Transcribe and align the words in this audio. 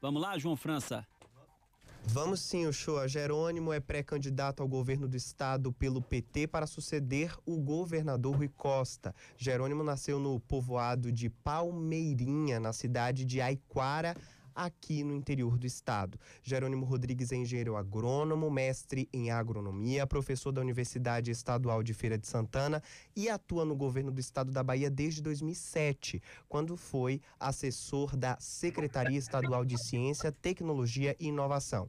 Vamos 0.00 0.22
lá, 0.22 0.38
João 0.38 0.56
França? 0.56 1.06
Vamos 2.08 2.40
sim, 2.40 2.70
show. 2.72 3.06
Jerônimo 3.08 3.72
é 3.72 3.80
pré-candidato 3.80 4.62
ao 4.62 4.68
governo 4.68 5.08
do 5.08 5.16
estado 5.16 5.72
pelo 5.72 6.00
PT 6.00 6.46
para 6.46 6.66
suceder 6.66 7.36
o 7.44 7.56
governador 7.56 8.36
Rui 8.36 8.48
Costa. 8.48 9.12
Jerônimo 9.36 9.82
nasceu 9.82 10.20
no 10.20 10.38
povoado 10.38 11.10
de 11.10 11.28
Palmeirinha, 11.28 12.60
na 12.60 12.72
cidade 12.72 13.24
de 13.24 13.40
Aiquara, 13.40 14.16
aqui 14.56 15.04
no 15.04 15.14
interior 15.14 15.58
do 15.58 15.66
estado. 15.66 16.18
Jerônimo 16.42 16.86
Rodrigues 16.86 17.30
é 17.30 17.36
engenheiro 17.36 17.76
agrônomo, 17.76 18.50
mestre 18.50 19.08
em 19.12 19.30
agronomia, 19.30 20.06
professor 20.06 20.50
da 20.50 20.62
Universidade 20.62 21.30
Estadual 21.30 21.82
de 21.82 21.92
Feira 21.92 22.16
de 22.16 22.26
Santana 22.26 22.82
e 23.14 23.28
atua 23.28 23.64
no 23.64 23.76
governo 23.76 24.10
do 24.10 24.18
estado 24.18 24.50
da 24.50 24.62
Bahia 24.62 24.90
desde 24.90 25.20
2007, 25.20 26.22
quando 26.48 26.76
foi 26.76 27.20
assessor 27.38 28.16
da 28.16 28.36
Secretaria 28.40 29.18
Estadual 29.18 29.64
de 29.64 29.76
Ciência, 29.76 30.32
Tecnologia 30.32 31.14
e 31.20 31.26
Inovação. 31.26 31.88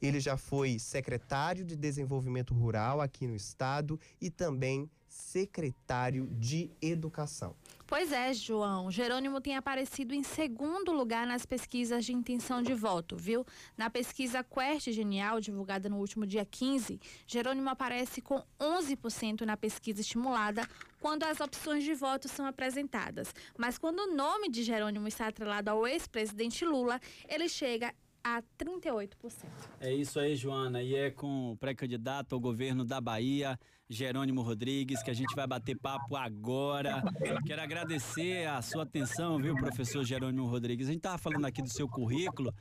Ele 0.00 0.20
já 0.20 0.36
foi 0.36 0.78
secretário 0.78 1.64
de 1.64 1.76
Desenvolvimento 1.76 2.54
Rural 2.54 3.00
aqui 3.00 3.26
no 3.26 3.34
estado 3.34 3.98
e 4.20 4.30
também 4.30 4.90
secretário 5.16 6.26
de 6.32 6.70
Educação. 6.80 7.56
Pois 7.86 8.10
é, 8.12 8.34
João. 8.34 8.90
Jerônimo 8.90 9.40
tem 9.40 9.56
aparecido 9.56 10.14
em 10.14 10.22
segundo 10.22 10.92
lugar 10.92 11.26
nas 11.26 11.46
pesquisas 11.46 12.04
de 12.04 12.12
intenção 12.12 12.62
de 12.62 12.74
voto, 12.74 13.16
viu? 13.16 13.46
Na 13.76 13.88
pesquisa 13.88 14.44
Quest 14.44 14.90
Genial, 14.90 15.40
divulgada 15.40 15.88
no 15.88 15.98
último 15.98 16.26
dia 16.26 16.44
15, 16.44 17.00
Jerônimo 17.26 17.70
aparece 17.70 18.20
com 18.20 18.42
11% 18.60 19.42
na 19.42 19.56
pesquisa 19.56 20.00
estimulada 20.00 20.68
quando 21.00 21.22
as 21.22 21.40
opções 21.40 21.84
de 21.84 21.94
voto 21.94 22.28
são 22.28 22.44
apresentadas. 22.44 23.32
Mas 23.56 23.78
quando 23.78 24.00
o 24.00 24.14
nome 24.14 24.48
de 24.48 24.62
Jerônimo 24.62 25.06
está 25.06 25.28
atrelado 25.28 25.70
ao 25.70 25.86
ex-presidente 25.86 26.64
Lula, 26.64 27.00
ele 27.28 27.48
chega 27.48 27.94
a 28.26 28.42
38%. 28.58 29.44
É 29.78 29.94
isso 29.94 30.18
aí, 30.18 30.34
Joana. 30.34 30.82
E 30.82 30.96
é 30.96 31.12
com 31.12 31.52
o 31.52 31.56
pré-candidato 31.56 32.34
ao 32.34 32.40
governo 32.40 32.84
da 32.84 33.00
Bahia, 33.00 33.56
Jerônimo 33.88 34.42
Rodrigues, 34.42 35.00
que 35.00 35.10
a 35.12 35.14
gente 35.14 35.32
vai 35.36 35.46
bater 35.46 35.78
papo 35.78 36.16
agora. 36.16 37.04
Quero 37.46 37.62
agradecer 37.62 38.48
a 38.48 38.60
sua 38.60 38.82
atenção, 38.82 39.38
viu, 39.38 39.54
professor 39.54 40.02
Jerônimo 40.02 40.48
Rodrigues? 40.48 40.88
A 40.88 40.90
gente 40.90 40.98
estava 40.98 41.18
falando 41.18 41.44
aqui 41.44 41.62
do 41.62 41.70
seu 41.70 41.88
currículo 41.88 42.52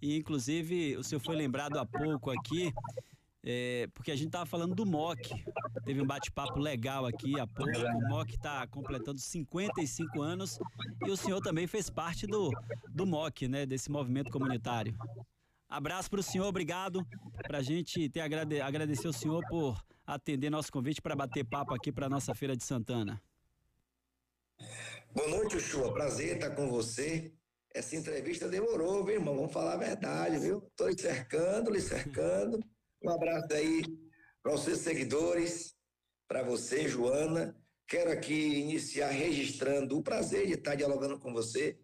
e, 0.00 0.16
inclusive, 0.16 0.96
o 0.96 1.04
senhor 1.04 1.20
foi 1.20 1.36
lembrado 1.36 1.78
há 1.78 1.86
pouco 1.86 2.28
aqui 2.28 2.72
é, 3.44 3.88
porque 3.92 4.10
a 4.10 4.16
gente 4.16 4.28
estava 4.28 4.46
falando 4.46 4.74
do 4.74 4.86
MOC. 4.86 5.30
Teve 5.84 6.00
um 6.00 6.06
bate-papo 6.06 6.58
legal 6.58 7.06
aqui 7.06 7.38
há 7.40 7.46
pouco. 7.46 7.72
O 7.76 8.08
MOC 8.08 8.34
está 8.34 8.66
completando 8.68 9.18
55 9.18 10.22
anos 10.22 10.58
e 11.04 11.10
o 11.10 11.16
senhor 11.16 11.40
também 11.40 11.66
fez 11.66 11.90
parte 11.90 12.26
do, 12.26 12.50
do 12.90 13.04
MOC, 13.04 13.48
né? 13.48 13.66
Desse 13.66 13.90
movimento 13.90 14.30
comunitário. 14.30 14.96
Abraço 15.68 16.08
para 16.10 16.20
o 16.20 16.22
senhor, 16.22 16.46
obrigado. 16.46 17.04
Para 17.46 17.58
a 17.58 17.62
gente 17.62 18.08
ter 18.10 18.20
agrade, 18.20 18.60
agradecer 18.60 19.08
o 19.08 19.12
senhor 19.12 19.42
por 19.48 19.82
atender 20.06 20.50
nosso 20.50 20.70
convite 20.70 21.00
para 21.00 21.16
bater 21.16 21.44
papo 21.44 21.74
aqui 21.74 21.90
para 21.90 22.08
nossa 22.08 22.34
Feira 22.34 22.56
de 22.56 22.62
Santana. 22.62 23.20
Boa 25.14 25.28
noite, 25.28 25.58
Chua. 25.58 25.92
Prazer 25.92 26.36
estar 26.36 26.50
com 26.50 26.68
você. 26.68 27.32
Essa 27.74 27.96
entrevista 27.96 28.48
demorou, 28.48 29.04
viu, 29.04 29.14
irmão? 29.14 29.34
Vamos 29.34 29.52
falar 29.52 29.74
a 29.74 29.78
verdade, 29.78 30.38
viu? 30.38 30.58
Estou 30.58 30.88
lhe 30.88 30.98
cercando, 30.98 31.70
lhe 31.70 31.80
cercando. 31.80 32.62
Um 33.04 33.10
abraço 33.10 33.52
aí 33.52 33.82
para 34.40 34.54
os 34.54 34.62
seus 34.62 34.78
seguidores, 34.78 35.74
para 36.28 36.44
você, 36.44 36.88
Joana. 36.88 37.56
Quero 37.88 38.12
aqui 38.12 38.32
iniciar 38.32 39.08
registrando 39.10 39.98
o 39.98 40.02
prazer 40.02 40.46
de 40.46 40.52
estar 40.52 40.76
dialogando 40.76 41.18
com 41.18 41.32
você. 41.32 41.76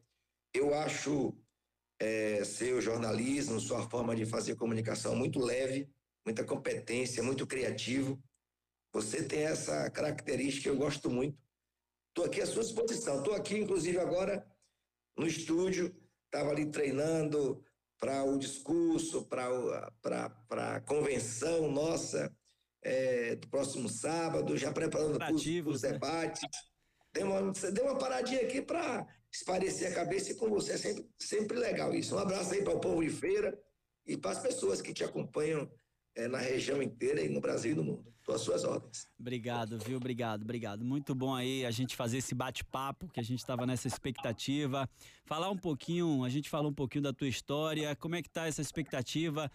Eu 0.55 0.73
acho 0.73 1.37
é, 1.99 2.45
seu 2.45 2.81
jornalismo, 2.81 3.59
sua 3.59 3.89
forma 3.91 4.15
de 4.15 4.25
fazer 4.27 4.55
comunicação 4.55 5.17
muito 5.17 5.41
leve, 5.41 5.91
muita 6.25 6.45
competência, 6.45 7.21
muito 7.21 7.49
criativo. 7.49 8.23
Você 8.93 9.25
tem 9.25 9.41
essa 9.41 9.91
característica, 9.91 10.69
eu 10.69 10.77
gosto 10.77 11.11
muito. 11.11 11.37
Estou 12.11 12.27
aqui 12.27 12.41
à 12.41 12.47
sua 12.47 12.63
disposição. 12.63 13.19
Estou 13.19 13.35
aqui, 13.35 13.59
inclusive, 13.59 13.99
agora 13.99 14.47
no 15.17 15.27
estúdio. 15.27 15.93
Estava 16.27 16.51
ali 16.51 16.71
treinando 16.71 17.65
para 17.99 18.25
o 18.25 18.39
discurso, 18.39 19.27
para 19.27 19.93
a 20.51 20.81
convenção 20.81 21.71
nossa 21.71 22.33
é, 22.83 23.35
do 23.37 23.49
próximo 23.49 23.89
sábado, 23.89 24.57
já 24.57 24.73
preparando 24.73 25.19
os, 25.35 25.47
os 25.67 25.83
né? 25.83 25.93
debates. 25.93 26.43
Deu 27.13 27.27
uma, 27.27 27.53
deu 27.53 27.85
uma 27.85 27.99
paradinha 27.99 28.43
aqui 28.43 28.63
para 28.63 29.07
esparecer 29.33 29.89
a 29.89 29.95
cabeça 29.95 30.33
e 30.33 30.37
com 30.37 30.49
você 30.49 30.73
é 30.73 30.79
sempre, 30.79 31.07
sempre 31.19 31.59
legal 31.59 31.95
isso. 31.95 32.15
Um 32.15 32.19
abraço 32.19 32.55
aí 32.55 32.63
para 32.63 32.75
o 32.75 32.81
povo 32.81 33.03
de 33.03 33.11
feira 33.11 33.59
e 34.07 34.17
para 34.17 34.31
as 34.31 34.39
pessoas 34.39 34.81
que 34.81 34.95
te 34.95 35.05
acompanham 35.05 35.71
é, 36.15 36.29
na 36.29 36.39
região 36.39 36.83
inteira 36.83 37.21
e 37.21 37.29
no 37.29 37.41
Brasil 37.41 37.73
e 37.73 37.75
no 37.75 37.85
mundo. 37.85 38.15
Estou 38.29 38.37
às 38.37 38.43
suas 38.43 38.65
ordens. 38.65 39.09
Obrigado, 39.19 39.79
viu? 39.79 39.97
Obrigado, 39.97 40.43
obrigado. 40.43 40.85
Muito 40.85 41.15
bom 41.15 41.35
aí 41.35 41.65
a 41.65 41.71
gente 41.71 41.97
fazer 41.97 42.19
esse 42.19 42.35
bate-papo, 42.35 43.09
que 43.09 43.19
a 43.19 43.23
gente 43.23 43.39
estava 43.39 43.65
nessa 43.65 43.89
expectativa. 43.89 44.87
Falar 45.25 45.49
um 45.51 45.57
pouquinho, 45.57 46.23
a 46.25 46.29
gente 46.29 46.51
falou 46.51 46.71
um 46.71 46.75
pouquinho 46.75 47.05
da 47.05 47.13
tua 47.13 47.27
história, 47.27 47.97
como 47.97 48.17
é 48.17 48.23
que 48.23 48.29
tá 48.29 48.47
essa 48.47 48.61
expectativa 48.61 49.51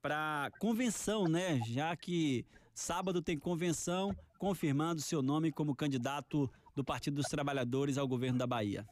para 0.00 0.50
convenção, 0.58 1.28
né? 1.28 1.60
Já 1.66 1.94
que 1.94 2.46
sábado 2.74 3.20
tem 3.20 3.38
convenção 3.38 4.16
confirmando 4.38 5.02
seu 5.02 5.20
nome 5.20 5.52
como 5.52 5.76
candidato 5.76 6.50
do 6.74 6.82
Partido 6.82 7.16
dos 7.16 7.26
Trabalhadores 7.26 7.98
ao 7.98 8.08
governo 8.08 8.38
da 8.38 8.46
Bahia. 8.46 8.86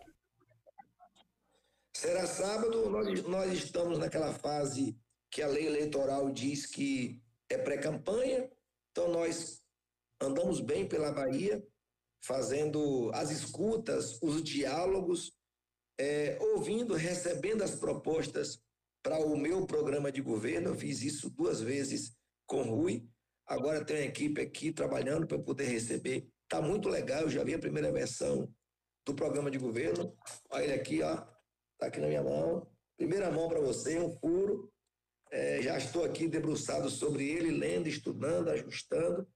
Será 1.96 2.26
sábado, 2.26 2.90
nós, 2.90 3.22
nós 3.22 3.52
estamos 3.54 3.98
naquela 3.98 4.34
fase 4.34 4.94
que 5.30 5.40
a 5.40 5.48
lei 5.48 5.66
eleitoral 5.66 6.30
diz 6.30 6.66
que 6.66 7.18
é 7.48 7.56
pré-campanha, 7.56 8.50
então 8.92 9.10
nós 9.10 9.60
andamos 10.20 10.60
bem 10.60 10.86
pela 10.86 11.10
Bahia, 11.10 11.62
fazendo 12.24 13.10
as 13.14 13.30
escutas, 13.30 14.20
os 14.22 14.42
diálogos, 14.42 15.32
é, 15.98 16.38
ouvindo, 16.40 16.94
recebendo 16.94 17.62
as 17.62 17.74
propostas 17.74 18.60
para 19.02 19.18
o 19.18 19.36
meu 19.36 19.66
programa 19.66 20.12
de 20.12 20.20
governo. 20.20 20.68
Eu 20.68 20.74
fiz 20.76 21.02
isso 21.02 21.28
duas 21.30 21.60
vezes 21.60 22.14
com 22.46 22.62
Rui. 22.62 23.04
Agora 23.46 23.84
tem 23.84 23.96
uma 23.96 24.04
equipe 24.04 24.40
aqui 24.40 24.72
trabalhando 24.72 25.26
para 25.26 25.38
poder 25.38 25.64
receber. 25.64 26.28
Está 26.44 26.62
muito 26.62 26.88
legal, 26.88 27.22
eu 27.22 27.30
já 27.30 27.42
vi 27.42 27.54
a 27.54 27.58
primeira 27.58 27.90
versão 27.90 28.52
do 29.04 29.14
programa 29.14 29.50
de 29.50 29.58
governo. 29.58 30.16
Olha 30.50 30.64
ele 30.64 30.74
aqui, 30.74 31.02
ó. 31.02 31.14
Está 31.72 31.86
aqui 31.86 31.98
na 31.98 32.06
minha 32.06 32.22
mão. 32.22 32.70
Primeira 32.96 33.30
mão 33.30 33.48
para 33.48 33.60
você, 33.60 33.98
um 33.98 34.16
furo. 34.18 34.71
É, 35.32 35.62
já 35.62 35.78
estou 35.78 36.04
aqui 36.04 36.28
debruçado 36.28 36.90
sobre 36.90 37.26
ele, 37.26 37.50
lendo, 37.50 37.88
estudando, 37.88 38.50
ajustando, 38.50 39.26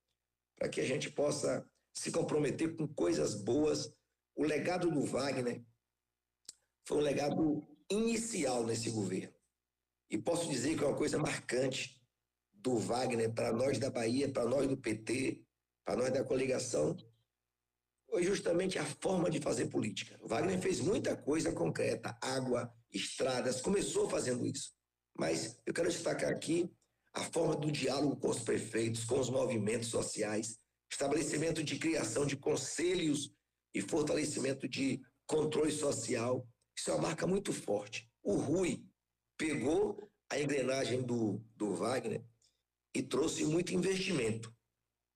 para 0.54 0.68
que 0.68 0.78
a 0.78 0.84
gente 0.84 1.10
possa 1.10 1.66
se 1.94 2.12
comprometer 2.12 2.76
com 2.76 2.86
coisas 2.86 3.34
boas. 3.34 3.90
O 4.34 4.44
legado 4.44 4.90
do 4.90 5.00
Wagner 5.06 5.64
foi 6.86 6.98
um 6.98 7.00
legado 7.00 7.66
inicial 7.90 8.66
nesse 8.66 8.90
governo. 8.90 9.34
E 10.10 10.18
posso 10.18 10.50
dizer 10.50 10.76
que 10.76 10.84
é 10.84 10.86
uma 10.86 10.96
coisa 10.98 11.16
marcante 11.16 11.98
do 12.52 12.76
Wagner 12.76 13.32
para 13.32 13.50
nós 13.50 13.78
da 13.78 13.88
Bahia, 13.88 14.30
para 14.30 14.44
nós 14.44 14.68
do 14.68 14.76
PT, 14.76 15.42
para 15.82 15.96
nós 15.96 16.12
da 16.12 16.22
coligação, 16.22 16.94
foi 18.10 18.22
justamente 18.22 18.78
a 18.78 18.84
forma 18.84 19.30
de 19.30 19.40
fazer 19.40 19.68
política. 19.68 20.18
O 20.20 20.28
Wagner 20.28 20.60
fez 20.60 20.78
muita 20.78 21.16
coisa 21.16 21.52
concreta, 21.52 22.18
água, 22.20 22.70
estradas, 22.92 23.62
começou 23.62 24.10
fazendo 24.10 24.44
isso. 24.46 24.75
Mas 25.18 25.58
eu 25.64 25.72
quero 25.72 25.88
destacar 25.88 26.30
aqui 26.30 26.70
a 27.14 27.22
forma 27.24 27.56
do 27.56 27.72
diálogo 27.72 28.16
com 28.16 28.28
os 28.28 28.40
prefeitos, 28.40 29.04
com 29.04 29.18
os 29.18 29.30
movimentos 29.30 29.88
sociais, 29.88 30.58
estabelecimento 30.90 31.64
de 31.64 31.78
criação 31.78 32.26
de 32.26 32.36
conselhos 32.36 33.32
e 33.74 33.80
fortalecimento 33.80 34.68
de 34.68 35.00
controle 35.26 35.72
social. 35.72 36.46
Isso 36.76 36.90
é 36.90 36.94
uma 36.94 37.08
marca 37.08 37.26
muito 37.26 37.52
forte. 37.52 38.10
O 38.22 38.36
Rui 38.36 38.84
pegou 39.38 40.10
a 40.30 40.38
engrenagem 40.38 41.02
do, 41.02 41.42
do 41.54 41.74
Wagner 41.74 42.24
e 42.94 43.02
trouxe 43.02 43.44
muito 43.44 43.74
investimento. 43.74 44.54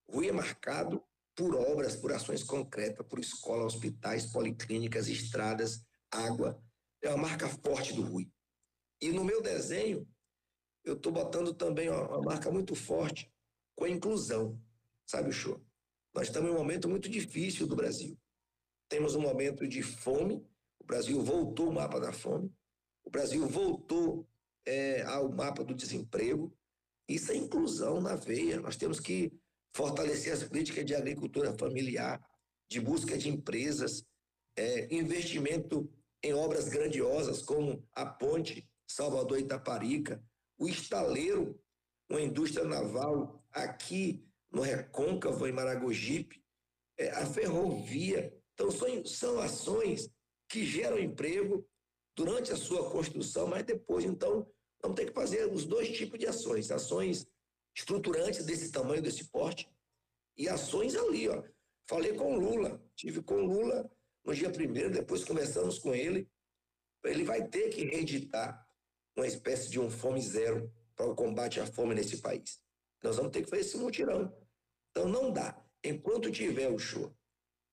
O 0.06 0.16
Rui 0.16 0.28
é 0.28 0.32
marcado 0.32 1.02
por 1.36 1.54
obras, 1.54 1.96
por 1.96 2.12
ações 2.12 2.42
concretas, 2.42 3.06
por 3.06 3.18
escolas, 3.18 3.74
hospitais, 3.74 4.26
policlínicas, 4.26 5.08
estradas, 5.08 5.82
água. 6.10 6.62
É 7.02 7.08
uma 7.10 7.28
marca 7.28 7.48
forte 7.48 7.92
do 7.92 8.02
Rui. 8.02 8.30
E 9.00 9.10
no 9.10 9.24
meu 9.24 9.40
desenho, 9.40 10.06
eu 10.84 10.94
estou 10.94 11.12
botando 11.12 11.54
também 11.54 11.88
uma, 11.88 12.06
uma, 12.08 12.22
marca 12.22 12.50
muito 12.50 12.74
forte 12.74 13.32
com 13.76 13.84
a 13.84 13.90
inclusão, 13.90 14.60
sabe, 15.06 15.30
o 15.30 15.32
show? 15.32 15.60
Nós 16.14 16.26
estamos 16.26 16.50
em 16.50 16.52
um 16.52 16.58
momento 16.58 16.88
muito 16.88 17.08
difícil 17.08 17.66
do 17.66 17.76
Brasil. 17.76 18.18
Temos 18.88 19.14
um 19.14 19.20
momento 19.20 19.66
de 19.66 19.82
fome, 19.82 20.44
o 20.78 20.84
Brasil 20.84 21.22
voltou 21.22 21.66
ao 21.66 21.72
mapa 21.72 22.00
da 22.00 22.12
fome, 22.12 22.52
o 23.04 23.10
Brasil 23.10 23.46
voltou 23.46 24.28
é, 24.66 25.02
ao 25.02 25.30
mapa 25.30 25.64
do 25.64 25.74
desemprego. 25.74 26.54
Isso 27.08 27.32
é 27.32 27.36
inclusão 27.36 28.00
na 28.00 28.16
veia. 28.16 28.60
Nós 28.60 28.76
temos 28.76 29.00
que 29.00 29.32
fortalecer 29.74 30.32
as 30.32 30.42
políticas 30.42 30.84
de 30.84 30.94
agricultura 30.94 31.56
familiar, 31.56 32.20
de 32.68 32.80
busca 32.80 33.16
de 33.16 33.28
empresas, 33.28 34.04
é, 34.56 34.92
investimento 34.94 35.90
em 36.22 36.34
obras 36.34 36.68
grandiosas 36.68 37.42
como 37.42 37.86
a 37.94 38.04
ponte 38.04 38.68
Salvador 38.90 39.38
Itaparica, 39.38 40.22
o 40.58 40.68
estaleiro, 40.68 41.58
uma 42.08 42.20
indústria 42.20 42.64
naval 42.64 43.44
aqui 43.52 44.26
no 44.50 44.62
Recôncavo, 44.62 45.46
em 45.46 45.52
Maragogipe, 45.52 46.44
é, 46.98 47.10
a 47.10 47.24
ferrovia. 47.24 48.36
Então, 48.52 48.70
são, 48.70 49.04
são 49.06 49.38
ações 49.38 50.10
que 50.48 50.66
geram 50.66 50.98
emprego 50.98 51.66
durante 52.16 52.52
a 52.52 52.56
sua 52.56 52.90
construção, 52.90 53.46
mas 53.46 53.64
depois, 53.64 54.04
então, 54.04 54.46
vamos 54.82 54.96
ter 54.96 55.06
que 55.06 55.14
fazer 55.14 55.46
os 55.46 55.64
dois 55.64 55.96
tipos 55.96 56.18
de 56.18 56.26
ações: 56.26 56.70
ações 56.72 57.26
estruturantes 57.76 58.44
desse 58.44 58.72
tamanho, 58.72 59.02
desse 59.02 59.24
porte, 59.30 59.70
e 60.36 60.48
ações 60.48 60.96
ali, 60.96 61.28
ó. 61.28 61.42
Falei 61.88 62.12
com 62.14 62.34
o 62.34 62.38
Lula, 62.38 62.82
tive 62.96 63.22
com 63.22 63.36
o 63.36 63.46
Lula 63.46 63.90
no 64.24 64.34
dia 64.34 64.50
primeiro, 64.50 64.90
depois 64.90 65.24
conversamos 65.24 65.78
com 65.78 65.94
ele. 65.94 66.28
Ele 67.04 67.24
vai 67.24 67.48
ter 67.48 67.70
que 67.70 67.84
reeditar 67.84 68.69
uma 69.16 69.26
espécie 69.26 69.70
de 69.70 69.78
um 69.78 69.90
fome 69.90 70.20
zero 70.20 70.72
para 70.96 71.06
o 71.06 71.14
combate 71.14 71.60
à 71.60 71.66
fome 71.66 71.94
nesse 71.94 72.18
país. 72.18 72.60
Nós 73.02 73.16
vamos 73.16 73.32
ter 73.32 73.42
que 73.42 73.50
fazer 73.50 73.62
esse 73.62 73.76
mutirão. 73.76 74.34
Então 74.90 75.08
não 75.08 75.32
dá. 75.32 75.60
Enquanto 75.82 76.30
tiver 76.30 76.68
o 76.68 76.78
show, 76.78 77.14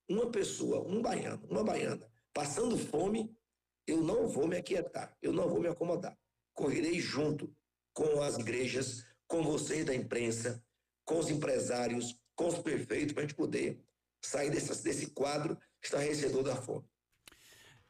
uma 0.10 0.32
pessoa, 0.32 0.88
um 0.88 1.02
baiano, 1.02 1.46
uma 1.50 1.64
baiana, 1.64 2.10
passando 2.34 2.78
fome, 2.78 3.36
eu 3.86 4.02
não 4.02 4.28
vou 4.28 4.48
me 4.48 4.58
aquietar, 4.58 5.18
eu 5.22 5.34
não 5.34 5.50
vou 5.50 5.60
me 5.60 5.68
acomodar. 5.68 6.18
Correrei 6.54 7.00
junto 7.00 7.54
com 7.94 8.22
as 8.22 8.38
igrejas, 8.38 9.06
com 9.28 9.44
vocês 9.44 9.86
da 9.86 9.94
imprensa, 9.94 10.64
com 11.04 11.20
os 11.20 11.30
empresários, 11.30 12.18
com 12.36 12.48
os 12.48 12.60
prefeitos, 12.60 13.14
para 13.14 13.24
a 13.24 13.26
gente 13.28 13.36
poder 13.36 13.82
sair 14.22 14.50
desse, 14.50 14.84
desse 14.84 15.08
quadro 15.12 15.58
estarrecedor 15.82 16.44
da 16.44 16.56
fome. 16.56 16.86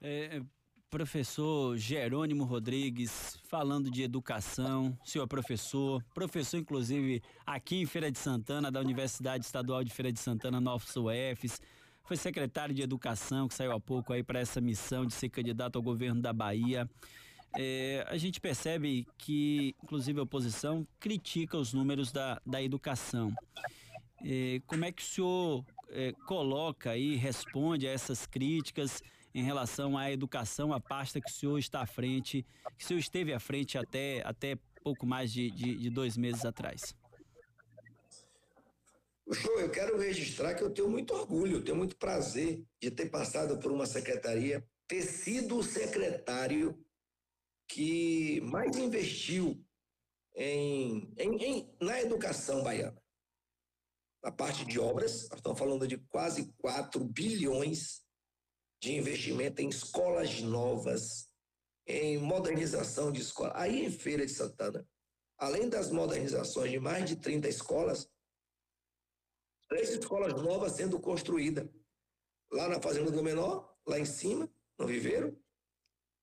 É, 0.01 0.41
professor 0.89 1.77
Jerônimo 1.77 2.45
Rodrigues, 2.45 3.37
falando 3.43 3.91
de 3.91 4.03
educação, 4.03 4.97
senhor 5.03 5.27
professor, 5.27 6.01
professor 6.13 6.57
inclusive 6.57 7.21
aqui 7.45 7.81
em 7.81 7.85
Feira 7.85 8.09
de 8.09 8.17
Santana, 8.17 8.71
da 8.71 8.79
Universidade 8.79 9.45
Estadual 9.45 9.83
de 9.83 9.91
Feira 9.91 10.11
de 10.11 10.19
Santana, 10.19 10.61
Nova 10.61 10.83
UFS, 10.85 11.61
foi 12.03 12.15
secretário 12.15 12.73
de 12.73 12.81
Educação, 12.81 13.49
que 13.49 13.53
saiu 13.53 13.73
há 13.73 13.79
pouco 13.79 14.13
aí 14.13 14.23
para 14.23 14.39
essa 14.39 14.61
missão 14.61 15.05
de 15.05 15.13
ser 15.13 15.27
candidato 15.29 15.75
ao 15.75 15.81
governo 15.81 16.21
da 16.21 16.31
Bahia. 16.31 16.89
É, 17.57 18.05
a 18.07 18.17
gente 18.17 18.39
percebe 18.39 19.05
que, 19.17 19.75
inclusive, 19.83 20.17
a 20.19 20.23
oposição 20.23 20.87
critica 21.01 21.57
os 21.57 21.73
números 21.73 22.13
da, 22.13 22.41
da 22.45 22.63
educação. 22.63 23.33
É, 24.23 24.61
como 24.65 24.85
é 24.85 24.91
que 24.91 25.01
o 25.01 25.05
senhor 25.05 25.65
é, 25.89 26.13
coloca 26.25 26.95
e 26.95 27.17
responde 27.17 27.85
a 27.85 27.91
essas 27.91 28.25
críticas 28.25 29.01
em 29.37 29.43
relação 29.43 29.95
à 29.95 30.11
educação, 30.11 30.73
a 30.73 30.79
pasta 30.79 31.21
que 31.21 31.29
o 31.29 31.33
senhor 31.33 31.59
está 31.59 31.81
à 31.81 31.85
frente, 31.85 32.43
que 32.75 32.83
o 32.83 32.87
senhor 32.87 32.99
esteve 32.99 33.31
à 33.31 33.39
frente 33.39 33.77
até, 33.77 34.23
até 34.25 34.57
pouco 34.83 35.05
mais 35.05 35.31
de, 35.31 35.51
de, 35.51 35.77
de 35.77 35.89
dois 35.91 36.17
meses 36.17 36.43
atrás? 36.43 36.95
Show, 39.31 39.59
eu 39.59 39.69
quero 39.69 39.95
registrar 39.99 40.55
que 40.55 40.63
eu 40.63 40.71
tenho 40.71 40.89
muito 40.89 41.13
orgulho, 41.13 41.63
tenho 41.63 41.77
muito 41.77 41.95
prazer 41.97 42.65
de 42.81 42.89
ter 42.89 43.11
passado 43.11 43.59
por 43.59 43.71
uma 43.71 43.85
secretaria, 43.85 44.67
ter 44.87 45.03
sido 45.03 45.57
o 45.57 45.63
secretário 45.63 46.83
que 47.67 48.41
mais 48.41 48.75
investiu 48.75 49.63
em, 50.35 51.13
em, 51.15 51.43
em, 51.43 51.75
na 51.79 52.01
educação 52.01 52.63
baiana. 52.63 52.99
Na 54.23 54.31
parte 54.31 54.65
de 54.65 54.79
obras, 54.79 55.29
nós 55.29 55.37
estamos 55.37 55.59
falando 55.59 55.87
de 55.87 55.97
quase 56.09 56.51
4 56.57 57.03
bilhões 57.05 58.06
de 58.79 58.95
investimento 58.95 59.61
em 59.61 59.69
escolas 59.69 60.41
novas, 60.41 61.29
em 61.85 62.17
modernização 62.17 63.11
de 63.11 63.21
escolas. 63.21 63.53
Aí 63.55 63.85
em 63.85 63.91
Feira 63.91 64.25
de 64.25 64.31
Santana, 64.31 64.87
além 65.37 65.69
das 65.69 65.91
modernizações 65.91 66.71
de 66.71 66.79
mais 66.79 67.05
de 67.05 67.15
30 67.15 67.47
escolas, 67.47 68.09
três 69.67 69.89
escolas 69.89 70.33
novas 70.33 70.73
sendo 70.73 70.99
construídas. 70.99 71.67
Lá 72.51 72.69
na 72.69 72.81
Fazenda 72.81 73.11
do 73.11 73.23
Menor, 73.23 73.77
lá 73.85 73.99
em 73.99 74.05
cima, 74.05 74.49
no 74.77 74.87
Viveiro. 74.87 75.37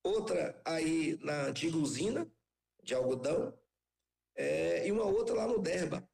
Outra 0.03 0.61
aí 0.65 1.19
na 1.23 1.47
antiga 1.47 1.77
usina 1.77 2.31
de 2.83 2.95
algodão. 2.95 3.59
É, 4.37 4.87
e 4.87 4.93
uma 4.93 5.05
outra 5.05 5.35
lá 5.35 5.47
no 5.47 5.61
Derba, 5.61 6.09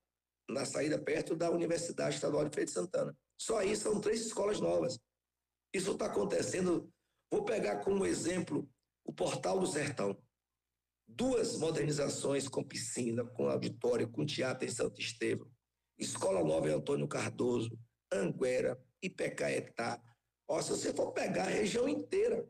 na 0.49 0.65
saída 0.65 0.99
perto 0.99 1.35
da 1.35 1.51
Universidade 1.51 2.17
Estadual 2.17 2.45
de 2.45 2.55
Feira 2.55 2.67
de 2.67 2.73
Santana. 2.73 3.17
Só 3.39 3.59
aí 3.59 3.75
são 3.75 4.01
três 4.01 4.21
escolas 4.21 4.61
novas. 4.61 4.99
Isso 5.73 5.93
está 5.93 6.07
acontecendo. 6.07 6.93
Vou 7.31 7.45
pegar 7.45 7.81
como 7.81 8.07
exemplo 8.07 8.69
o 9.05 9.13
Portal 9.13 9.59
do 9.59 9.67
Sertão. 9.67 10.21
Duas 11.07 11.57
modernizações 11.59 12.49
com 12.49 12.63
piscina, 12.63 13.25
com 13.25 13.49
auditório, 13.49 14.11
com 14.11 14.25
teatro 14.25 14.67
em 14.67 14.71
Santo 14.71 15.01
Estevão. 15.01 15.51
Escola 15.99 16.43
Nova 16.43 16.69
em 16.69 16.73
Antônio 16.73 17.07
Cardoso, 17.07 17.79
Anguera, 18.13 18.83
Ipecaetá. 19.03 20.03
Ó, 20.49 20.61
se 20.63 20.71
você 20.71 20.95
for 20.95 21.13
pegar 21.13 21.45
a 21.45 21.51
região 21.51 21.89
inteira, 21.89 22.49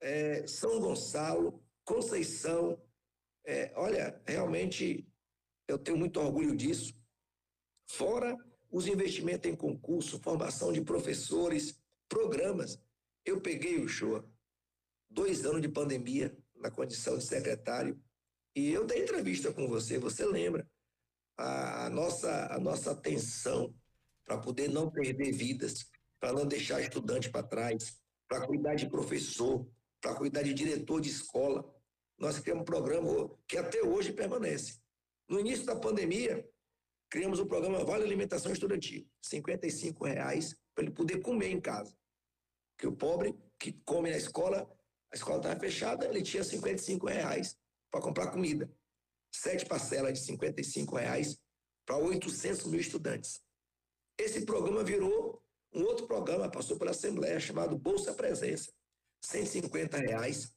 é, 0.00 0.46
São 0.46 0.80
Gonçalo, 0.80 1.62
Conceição, 1.84 2.80
é, 3.44 3.72
olha, 3.76 4.20
realmente 4.26 5.06
eu 5.68 5.78
tenho 5.78 5.98
muito 5.98 6.20
orgulho 6.20 6.56
disso. 6.56 6.94
Fora 7.88 8.36
os 8.70 8.86
investimentos 8.86 9.50
em 9.50 9.54
concurso, 9.54 10.20
formação 10.20 10.72
de 10.72 10.80
professores, 10.80 11.81
programas. 12.12 12.78
Eu 13.24 13.40
peguei 13.40 13.80
o 13.80 13.88
show, 13.88 14.22
dois 15.08 15.46
anos 15.46 15.62
de 15.62 15.68
pandemia, 15.68 16.36
na 16.56 16.70
condição 16.70 17.16
de 17.16 17.24
secretário, 17.24 17.98
e 18.54 18.70
eu 18.70 18.84
dei 18.84 19.02
entrevista 19.02 19.50
com 19.50 19.66
você, 19.66 19.98
você 19.98 20.26
lembra? 20.26 20.68
A, 21.38 21.86
a 21.86 21.90
nossa, 21.90 22.54
a 22.54 22.60
nossa 22.60 22.90
atenção 22.90 23.74
para 24.26 24.36
poder 24.36 24.68
não 24.68 24.90
perder 24.90 25.32
vidas, 25.32 25.86
para 26.20 26.34
não 26.34 26.46
deixar 26.46 26.82
estudante 26.82 27.30
para 27.30 27.46
trás, 27.46 27.98
para 28.28 28.46
cuidar 28.46 28.74
de 28.74 28.90
professor, 28.90 29.66
para 29.98 30.14
cuidar 30.14 30.42
de 30.42 30.52
diretor 30.52 31.00
de 31.00 31.08
escola. 31.08 31.64
Nós 32.18 32.38
criamos 32.38 32.62
um 32.62 32.66
programa 32.66 33.30
que 33.48 33.56
até 33.56 33.82
hoje 33.82 34.12
permanece. 34.12 34.78
No 35.28 35.40
início 35.40 35.64
da 35.64 35.74
pandemia, 35.74 36.46
criamos 37.08 37.38
o 37.38 37.46
programa 37.46 37.82
Vale 37.84 38.04
Alimentação 38.04 38.52
Estudantil, 38.52 39.08
R$ 39.32 40.12
reais 40.12 40.54
para 40.74 40.84
ele 40.84 40.92
poder 40.92 41.20
comer 41.22 41.48
em 41.48 41.60
casa. 41.60 41.96
Que 42.82 42.88
o 42.88 42.96
pobre 42.96 43.32
que 43.60 43.74
come 43.84 44.10
na 44.10 44.16
escola, 44.16 44.68
a 45.12 45.14
escola 45.14 45.36
estava 45.36 45.60
fechada, 45.60 46.04
ele 46.04 46.20
tinha 46.20 46.42
55 46.42 47.06
reais 47.06 47.56
para 47.88 48.00
comprar 48.00 48.32
comida. 48.32 48.68
Sete 49.32 49.64
parcelas 49.66 50.18
de 50.18 50.24
55 50.24 50.96
reais 50.96 51.38
para 51.86 51.98
800 51.98 52.66
mil 52.66 52.80
estudantes. 52.80 53.40
Esse 54.18 54.44
programa 54.44 54.82
virou 54.82 55.40
um 55.72 55.84
outro 55.84 56.08
programa, 56.08 56.50
passou 56.50 56.76
pela 56.76 56.90
Assembleia, 56.90 57.38
chamado 57.38 57.78
Bolsa 57.78 58.14
Presença. 58.14 58.72
150 59.20 59.98
reais 59.98 60.52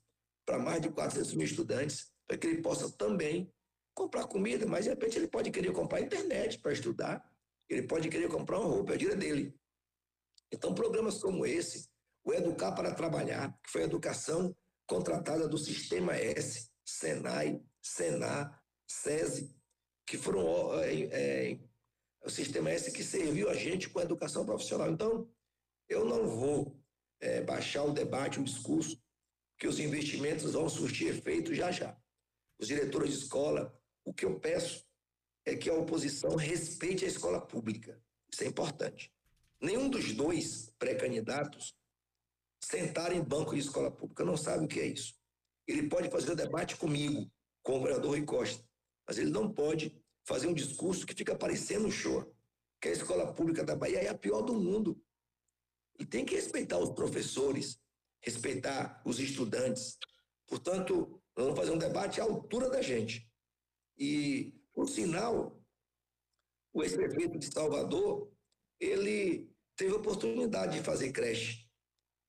para 0.48 0.58
mais 0.58 0.82
de 0.82 0.90
400 0.90 1.36
mil 1.36 1.46
estudantes, 1.46 2.12
para 2.28 2.40
que 2.40 2.48
ele 2.48 2.64
possa 2.64 2.90
também 2.98 3.54
comprar 3.94 4.26
comida, 4.26 4.66
mas 4.66 4.86
de 4.86 4.90
repente 4.90 5.16
ele 5.20 5.28
pode 5.28 5.52
querer 5.52 5.72
comprar 5.74 6.02
internet 6.02 6.58
para 6.58 6.74
estudar, 6.74 7.24
ele 7.70 7.84
pode 7.84 8.10
querer 8.10 8.30
comprar 8.30 8.58
uma 8.58 8.68
roupa, 8.70 8.94
é 8.94 8.96
a 8.96 8.98
direito 8.98 9.20
dele. 9.20 9.56
Então, 10.52 10.74
programas 10.74 11.22
como 11.22 11.46
esse 11.46 11.88
o 12.26 12.34
Educar 12.34 12.72
para 12.74 12.94
Trabalhar, 12.94 13.56
que 13.64 13.70
foi 13.70 13.84
a 13.84 13.86
educação 13.86 14.54
contratada 14.88 15.48
do 15.48 15.58
Sistema 15.58 16.16
S, 16.16 16.68
Senai, 16.84 17.62
Senar, 17.82 18.60
SESI, 18.88 19.56
que 20.06 20.18
foram 20.18 20.74
é, 20.82 21.04
é, 21.04 21.60
o 22.24 22.30
Sistema 22.30 22.72
S 22.72 22.92
que 22.92 23.04
serviu 23.04 23.48
a 23.50 23.54
gente 23.54 23.90
com 23.90 24.00
a 24.00 24.04
educação 24.04 24.44
profissional. 24.46 24.90
Então, 24.92 25.30
eu 25.88 26.04
não 26.04 26.28
vou 26.28 26.76
é, 27.20 27.42
baixar 27.42 27.84
o 27.84 27.94
debate, 27.94 28.40
o 28.40 28.44
discurso, 28.44 29.00
que 29.58 29.68
os 29.68 29.80
investimentos 29.80 30.54
vão 30.54 30.68
surtir 30.68 31.08
efeito 31.08 31.54
já 31.54 31.72
já. 31.72 31.96
Os 32.60 32.68
diretores 32.68 33.12
de 33.12 33.20
escola, 33.20 33.74
o 34.04 34.14
que 34.14 34.26
eu 34.26 34.40
peço 34.40 34.84
é 35.46 35.56
que 35.56 35.70
a 35.70 35.76
oposição 35.76 36.36
respeite 36.36 37.06
a 37.06 37.08
escola 37.08 37.40
pública. 37.40 38.02
Isso 38.32 38.44
é 38.44 38.48
importante. 38.48 39.14
Nenhum 39.62 39.90
dos 39.90 40.14
dois 40.14 40.74
pré-candidatos 40.78 41.76
sentar 42.66 43.14
em 43.14 43.24
banco 43.24 43.54
de 43.54 43.60
escola 43.60 43.92
pública. 43.92 44.26
Não 44.26 44.36
sabe 44.36 44.66
o 44.66 44.68
que 44.68 44.80
é 44.80 44.88
isso. 44.88 45.14
Ele 45.68 45.88
pode 45.88 46.10
fazer 46.10 46.32
o 46.32 46.36
debate 46.36 46.76
comigo, 46.76 47.32
com 47.64 47.78
o 47.78 47.82
vereador 47.82 48.12
Rui 48.12 48.26
Costa, 48.26 48.64
mas 49.08 49.18
ele 49.18 49.30
não 49.30 49.52
pode 49.52 49.96
fazer 50.28 50.48
um 50.48 50.54
discurso 50.54 51.06
que 51.06 51.16
fica 51.16 51.36
parecendo 51.36 51.88
um 51.88 51.92
show, 51.92 52.36
que 52.82 52.90
a 52.90 52.92
escola 52.92 53.34
pública 53.34 53.64
da 53.64 53.76
Bahia 53.76 54.00
é 54.00 54.08
a 54.08 54.18
pior 54.18 54.42
do 54.42 54.54
mundo. 54.54 55.00
E 56.00 56.06
tem 56.06 56.26
que 56.26 56.36
respeitar 56.36 56.78
os 56.80 56.92
professores, 56.92 57.80
respeitar 58.22 59.02
os 59.06 59.20
estudantes. 59.20 59.98
Portanto, 60.48 61.22
vamos 61.36 61.58
fazer 61.58 61.72
um 61.72 61.78
debate 61.78 62.20
à 62.20 62.24
altura 62.24 62.70
da 62.70 62.82
gente. 62.82 63.30
E, 63.98 64.54
por 64.74 64.90
sinal, 64.90 65.60
o 66.74 66.84
ex-prefeito 66.84 67.38
de 67.38 67.52
Salvador, 67.52 68.32
ele 68.80 69.50
teve 69.76 69.94
a 69.94 69.98
oportunidade 69.98 70.78
de 70.78 70.84
fazer 70.84 71.12
creche 71.12 71.65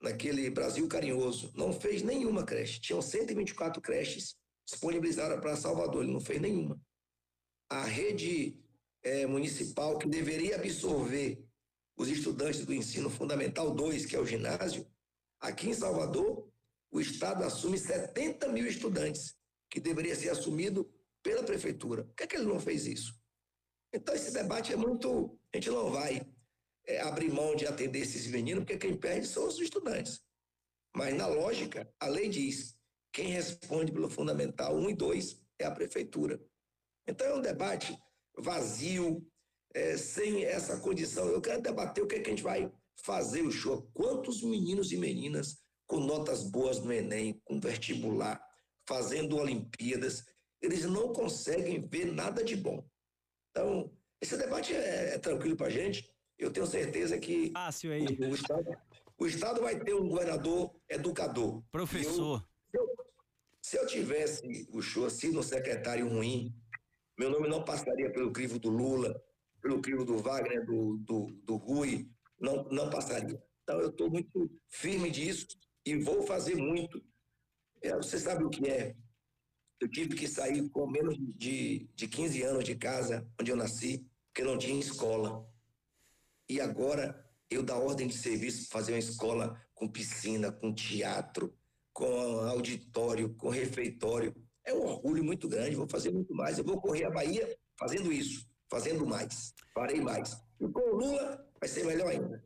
naquele 0.01 0.51
Brasil 0.51 0.87
carinhoso, 0.89 1.53
não 1.55 1.73
fez 1.73 2.03
nenhuma 2.03 2.45
creche. 2.45 2.81
Tinham 2.81 3.01
124 3.01 3.81
creches 3.81 4.37
disponibilizaram 4.67 5.41
para 5.41 5.57
Salvador, 5.57 6.03
ele 6.03 6.13
não 6.13 6.21
fez 6.21 6.41
nenhuma. 6.41 6.79
A 7.71 7.85
rede 7.85 8.61
é, 9.03 9.25
municipal 9.25 9.97
que 9.97 10.09
deveria 10.09 10.57
absorver 10.57 11.45
os 11.97 12.09
estudantes 12.09 12.67
do 12.67 12.75
ensino 12.75 13.09
fundamental 13.09 13.73
2, 13.73 14.05
que 14.05 14.17
é 14.17 14.21
o 14.21 14.27
ginásio, 14.27 14.87
aqui 15.41 15.69
em 15.69 15.75
Salvador, 15.75 16.51
o 16.91 17.01
Estado 17.01 17.45
assume 17.45 17.79
70 17.79 18.49
mil 18.49 18.67
estudantes, 18.67 19.35
que 19.71 19.81
deveria 19.81 20.15
ser 20.15 20.31
assumido 20.31 20.93
pela 21.23 21.43
prefeitura. 21.43 22.05
Por 22.05 22.15
que, 22.15 22.25
é 22.25 22.27
que 22.27 22.37
ele 22.37 22.47
não 22.47 22.61
fez 22.61 22.87
isso? 22.87 23.19
Então, 23.93 24.15
esse 24.15 24.33
debate 24.33 24.73
é 24.73 24.77
muito. 24.77 25.39
A 25.53 25.57
gente 25.57 25.71
não 25.71 25.91
vai 25.91 26.27
é, 26.87 27.01
abrir 27.01 27.31
mão 27.31 27.57
de 27.57 27.67
atender 27.67 28.01
esses 28.01 28.27
meninos, 28.27 28.65
porque 28.65 28.79
quem 28.79 28.97
perde 28.97 29.27
são 29.27 29.47
os 29.47 29.59
estudantes. 29.59 30.21
Mas, 30.95 31.15
na 31.15 31.27
lógica, 31.27 31.93
a 32.01 32.07
lei 32.07 32.29
diz: 32.29 32.77
quem 33.13 33.29
responde 33.29 33.93
pelo 33.93 34.09
Fundamental 34.09 34.77
1 34.77 34.91
e 34.91 34.95
2 34.95 35.43
é 35.59 35.65
a 35.65 35.71
prefeitura. 35.71 36.41
Então, 37.07 37.27
é 37.27 37.35
um 37.35 37.41
debate 37.41 37.97
vazio, 38.39 39.27
é, 39.75 39.97
sem 39.97 40.45
essa 40.45 40.79
condição. 40.79 41.27
Eu 41.29 41.41
quero 41.41 41.61
debater 41.61 42.03
o 42.03 42.07
que, 42.07 42.17
é 42.17 42.21
que 42.21 42.29
a 42.29 42.31
gente 42.31 42.43
vai 42.43 42.73
fazer 43.03 43.43
o 43.43 43.53
show. 43.53 43.89
Quantos 43.93 44.43
meninos 44.43 44.93
e 44.93 44.97
meninas 44.97 45.59
com 45.87 46.01
notas 46.01 46.43
boas 46.43 46.81
no 46.81 46.93
Enem, 46.93 47.41
com 47.45 47.61
vestibular, 47.61 48.43
fazendo 48.89 49.37
Olimpíadas, 49.37 50.25
eles 50.61 50.85
não 50.85 51.13
conseguem 51.13 51.87
ver 51.87 52.07
nada 52.07 52.43
de 52.43 52.57
bom. 52.57 52.85
Então, 53.51 53.93
esse 54.21 54.37
debate 54.37 54.75
é, 54.75 55.15
é 55.15 55.19
tranquilo 55.19 55.57
para 55.57 55.67
a 55.67 55.71
gente. 55.71 56.11
Eu 56.39 56.53
tenho 56.53 56.67
certeza 56.67 57.19
que 57.19 57.51
Fácil 57.53 57.93
aí. 57.93 58.07
O, 58.07 58.35
estado, 58.35 58.77
o 59.19 59.27
Estado 59.27 59.61
vai 59.63 59.79
ter 59.79 59.95
um 59.95 60.09
governador 60.09 60.75
educador. 60.89 61.63
Professor. 61.73 62.47
Eu, 62.73 62.81
se, 62.81 62.97
eu, 62.97 63.07
se 63.63 63.79
eu 63.79 63.87
tivesse 63.87 64.69
o 64.71 64.83
show 64.83 65.07
assim 65.07 65.31
no 65.31 65.43
secretário 65.43 66.09
ruim, 66.09 66.55
meu 67.19 67.31
nome 67.31 67.49
não 67.49 67.65
passaria 67.65 68.13
pelo 68.13 68.31
crivo 68.31 68.59
do 68.59 68.69
Lula, 68.69 69.19
pelo 69.63 69.81
crivo 69.81 70.05
do 70.05 70.19
Wagner, 70.19 70.65
do, 70.65 70.99
do, 70.99 71.27
do 71.43 71.57
Rui, 71.57 72.09
não, 72.39 72.65
não 72.65 72.91
passaria. 72.91 73.43
Então, 73.63 73.81
eu 73.81 73.89
estou 73.89 74.11
muito 74.11 74.51
firme 74.69 75.11
disso 75.11 75.47
e 75.85 75.97
vou 75.97 76.23
fazer 76.23 76.55
muito. 76.55 77.03
É, 77.83 77.95
você 77.97 78.19
sabe 78.19 78.45
o 78.45 78.51
que 78.51 78.69
é? 78.69 78.95
Eu 79.81 79.91
tive 79.91 80.15
que 80.15 80.29
sair 80.29 80.69
com 80.71 80.87
menos 80.87 81.17
de, 81.37 81.89
de 81.95 82.07
15 82.07 82.43
anos 82.43 82.65
de 82.65 82.77
casa, 82.77 83.27
onde 83.41 83.51
eu 83.51 83.57
nasci, 83.57 84.07
porque 84.29 84.47
não 84.47 84.57
tinha 84.57 84.79
escola. 84.79 85.47
E 86.49 86.61
agora 86.61 87.25
eu 87.51 87.63
dar 87.63 87.77
ordem 87.77 88.09
de 88.09 88.15
serviço 88.15 88.69
fazer 88.71 88.93
uma 88.93 88.99
escola 88.99 89.61
com 89.75 89.89
piscina, 89.89 90.51
com 90.51 90.75
teatro, 90.75 91.55
com 91.93 92.07
auditório, 92.41 93.35
com 93.35 93.49
refeitório. 93.49 94.35
É 94.65 94.75
um 94.75 94.85
orgulho 94.85 95.25
muito 95.25 95.49
grande, 95.49 95.77
vou 95.77 95.89
fazer 95.89 96.11
muito 96.11 96.35
mais. 96.35 96.59
Eu 96.59 96.65
vou 96.65 96.81
correr 96.81 97.05
a 97.05 97.11
Bahia 97.11 97.57
fazendo 97.79 98.13
isso, 98.13 98.47
fazendo 98.71 99.07
mais, 99.07 99.55
farei 99.75 100.01
mais. 100.01 100.37
E 100.61 100.69
com 100.69 100.81
o 100.81 100.97
Lula 100.97 101.47
vai 101.61 101.69
ser 101.69 101.85
melhor 101.85 102.09
ainda. 102.09 102.43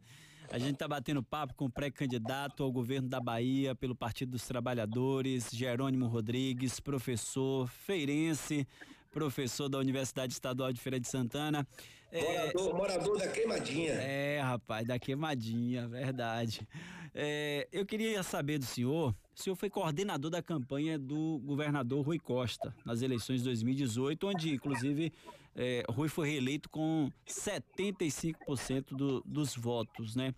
A 0.52 0.59
gente 0.59 0.75
está 0.75 0.88
batendo 0.88 1.23
papo 1.23 1.54
com 1.54 1.66
o 1.66 1.71
pré-candidato 1.71 2.64
ao 2.64 2.73
governo 2.73 3.09
da 3.09 3.21
Bahia 3.21 3.73
pelo 3.73 3.95
Partido 3.95 4.33
dos 4.33 4.47
Trabalhadores, 4.49 5.49
Jerônimo 5.52 6.09
Rodrigues, 6.09 6.80
professor 6.80 7.69
feirense, 7.69 8.66
professor 9.11 9.69
da 9.69 9.79
Universidade 9.79 10.33
Estadual 10.33 10.73
de 10.73 10.81
Feira 10.81 10.99
de 10.99 11.09
Santana. 11.09 11.67
Morador, 12.12 12.71
é, 12.71 12.73
morador 12.73 13.19
da 13.19 13.29
Queimadinha. 13.29 13.93
É, 13.93 14.40
rapaz, 14.40 14.87
da 14.87 14.99
Queimadinha, 14.99 15.88
verdade. 15.88 16.67
É, 17.14 17.69
eu 17.73 17.85
queria 17.85 18.23
saber 18.23 18.59
do 18.59 18.64
senhor, 18.64 19.14
o 19.37 19.43
senhor 19.43 19.57
foi 19.57 19.69
coordenador 19.69 20.31
da 20.31 20.43
campanha 20.43 20.99
do 20.99 21.40
governador 21.45 22.05
Rui 22.05 22.19
Costa 22.19 22.75
nas 22.85 23.02
eleições 23.02 23.38
de 23.38 23.45
2018, 23.45 24.29
onde 24.29 24.55
inclusive 24.55 25.12
é, 25.57 25.83
Rui 25.88 26.09
foi 26.09 26.31
reeleito 26.31 26.69
com 26.69 27.11
75% 27.26 28.95
do, 28.95 29.23
dos 29.25 29.57
votos, 29.57 30.14
né? 30.14 30.35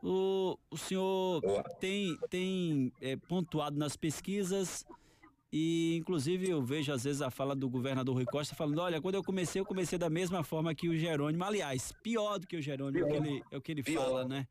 O, 0.00 0.56
o 0.70 0.76
senhor 0.76 1.42
tem, 1.80 2.16
tem 2.30 2.92
é, 3.00 3.16
pontuado 3.16 3.76
nas 3.76 3.96
pesquisas 3.96 4.86
e, 5.52 5.96
inclusive, 5.96 6.48
eu 6.48 6.62
vejo 6.62 6.92
às 6.92 7.04
vezes 7.04 7.22
a 7.22 7.30
fala 7.30 7.56
do 7.56 7.68
governador 7.70 8.14
Rui 8.14 8.26
Costa 8.26 8.54
falando: 8.54 8.80
olha, 8.80 9.00
quando 9.00 9.14
eu 9.14 9.24
comecei, 9.24 9.60
eu 9.60 9.64
comecei 9.64 9.98
da 9.98 10.10
mesma 10.10 10.44
forma 10.44 10.74
que 10.74 10.88
o 10.88 10.96
Jerônimo. 10.96 11.42
Aliás, 11.42 11.92
pior 12.02 12.38
do 12.38 12.46
que 12.46 12.56
o 12.56 12.62
Jerônimo, 12.62 12.98
é 12.98 13.02
o 13.04 13.08
que 13.08 13.16
ele, 13.16 13.42
é 13.50 13.56
o 13.56 13.60
que 13.60 13.72
ele 13.72 13.82
fala, 13.82 14.26
né? 14.26 14.46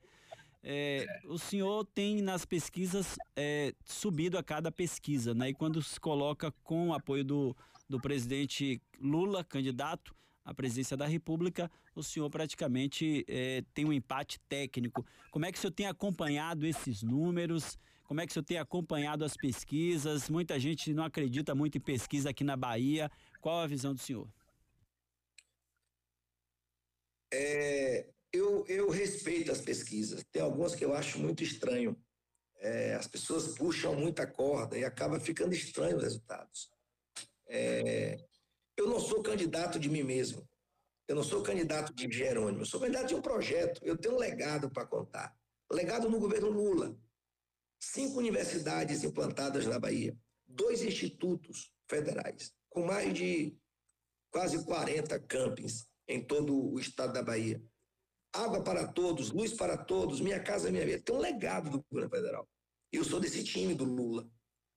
É, 0.63 1.05
o 1.25 1.37
senhor 1.37 1.85
tem 1.85 2.21
nas 2.21 2.43
pesquisas 2.43 3.15
é, 3.35 3.73
subido 3.85 4.37
a 4.37 4.43
cada 4.43 4.71
pesquisa, 4.71 5.33
né? 5.33 5.49
E 5.49 5.53
quando 5.53 5.81
se 5.83 5.99
coloca 5.99 6.51
com 6.63 6.89
o 6.89 6.93
apoio 6.93 7.23
do, 7.23 7.55
do 7.87 8.01
presidente 8.01 8.81
Lula, 8.99 9.43
candidato 9.43 10.15
à 10.43 10.53
presidência 10.53 10.97
da 10.97 11.05
República, 11.05 11.69
o 11.95 12.01
senhor 12.01 12.29
praticamente 12.29 13.23
é, 13.27 13.63
tem 13.73 13.85
um 13.85 13.93
empate 13.93 14.39
técnico. 14.49 15.05
Como 15.29 15.45
é 15.45 15.51
que 15.51 15.57
o 15.57 15.61
senhor 15.61 15.73
tem 15.73 15.85
acompanhado 15.85 16.65
esses 16.65 17.03
números? 17.03 17.77
Como 18.07 18.21
é 18.21 18.25
que 18.25 18.31
o 18.31 18.33
senhor 18.35 18.45
tem 18.45 18.57
acompanhado 18.57 19.25
as 19.25 19.35
pesquisas? 19.35 20.29
Muita 20.29 20.57
gente 20.57 20.93
não 20.93 21.03
acredita 21.03 21.53
muito 21.53 21.77
em 21.77 21.81
pesquisa 21.81 22.29
aqui 22.29 22.41
na 22.41 22.55
Bahia. 22.55 23.11
Qual 23.41 23.59
a 23.59 23.67
visão 23.67 23.93
do 23.93 23.99
senhor? 23.99 24.25
É, 27.33 28.07
eu, 28.31 28.65
eu 28.67 28.89
respeito 28.89 29.51
as 29.51 29.59
pesquisas. 29.59 30.23
Tem 30.31 30.41
algumas 30.41 30.73
que 30.73 30.85
eu 30.85 30.93
acho 30.93 31.19
muito 31.19 31.43
estranho. 31.43 32.01
É, 32.59 32.95
as 32.95 33.07
pessoas 33.07 33.57
puxam 33.57 33.93
muita 33.93 34.25
corda 34.25 34.77
e 34.77 34.85
acaba 34.85 35.19
ficando 35.19 35.53
estranho 35.53 35.97
os 35.97 36.03
resultados. 36.03 36.71
É, 37.45 38.25
eu 38.77 38.87
não 38.87 39.01
sou 39.01 39.21
candidato 39.21 39.77
de 39.77 39.89
mim 39.89 40.03
mesmo. 40.03 40.47
Eu 41.09 41.15
não 41.17 41.23
sou 41.23 41.43
candidato 41.43 41.93
de 41.93 42.09
Jerônimo. 42.09 42.61
Eu 42.61 42.65
sou 42.65 42.79
candidato 42.79 43.09
de 43.09 43.15
um 43.15 43.21
projeto. 43.21 43.81
Eu 43.83 43.97
tenho 43.97 44.15
um 44.15 44.17
legado 44.17 44.69
para 44.69 44.85
contar. 44.85 45.37
Legado 45.69 46.09
no 46.09 46.21
governo 46.21 46.49
Lula 46.49 46.97
cinco 47.79 48.17
universidades 48.17 49.03
implantadas 49.03 49.65
na 49.65 49.79
Bahia, 49.79 50.15
dois 50.47 50.81
institutos 50.81 51.71
federais, 51.89 52.53
com 52.69 52.85
mais 52.85 53.13
de 53.13 53.57
quase 54.31 54.63
40 54.63 55.19
campings 55.21 55.87
em 56.07 56.23
todo 56.23 56.73
o 56.73 56.79
estado 56.79 57.13
da 57.13 57.23
Bahia. 57.23 57.61
Água 58.33 58.63
para 58.63 58.87
todos, 58.87 59.31
luz 59.31 59.53
para 59.53 59.77
todos, 59.77 60.19
minha 60.19 60.41
casa, 60.41 60.71
minha 60.71 60.85
vida. 60.85 61.01
Tem 61.01 61.15
um 61.15 61.19
legado 61.19 61.69
do 61.69 61.83
governo 61.89 62.09
federal. 62.09 62.47
Eu 62.91 63.03
sou 63.03 63.19
desse 63.19 63.43
time 63.43 63.73
do 63.73 63.83
Lula. 63.83 64.29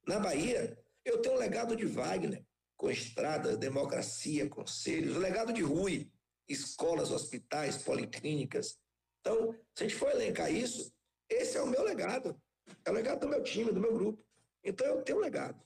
Na 0.07 0.19
Bahia, 0.19 0.79
eu 1.05 1.21
tenho 1.21 1.35
um 1.35 1.39
legado 1.39 1.77
de 1.77 1.85
Wagner, 1.85 2.45
com 2.77 2.91
estradas, 2.91 3.59
democracia, 3.59 4.49
conselhos, 4.49 5.17
legado 5.17 5.53
de 5.53 5.63
Rui, 5.63 6.11
escolas, 6.49 7.11
hospitais, 7.11 7.77
policlínicas. 7.79 8.79
Então, 9.21 9.53
se 9.75 9.85
a 9.85 9.89
gente 9.89 9.99
for 9.99 10.11
elencar 10.11 10.53
isso, 10.53 10.93
esse 11.29 11.57
é 11.57 11.63
o 11.63 11.67
meu 11.67 11.83
legado. 11.85 12.41
É 12.85 12.91
o 12.91 12.95
legado 12.95 13.21
do 13.21 13.29
meu 13.29 13.43
time, 13.43 13.73
do 13.73 13.81
meu 13.81 13.93
grupo. 13.93 14.25
Então 14.65 14.87
eu 14.87 15.03
tenho 15.03 15.19
um 15.19 15.23
legado. 15.23 15.61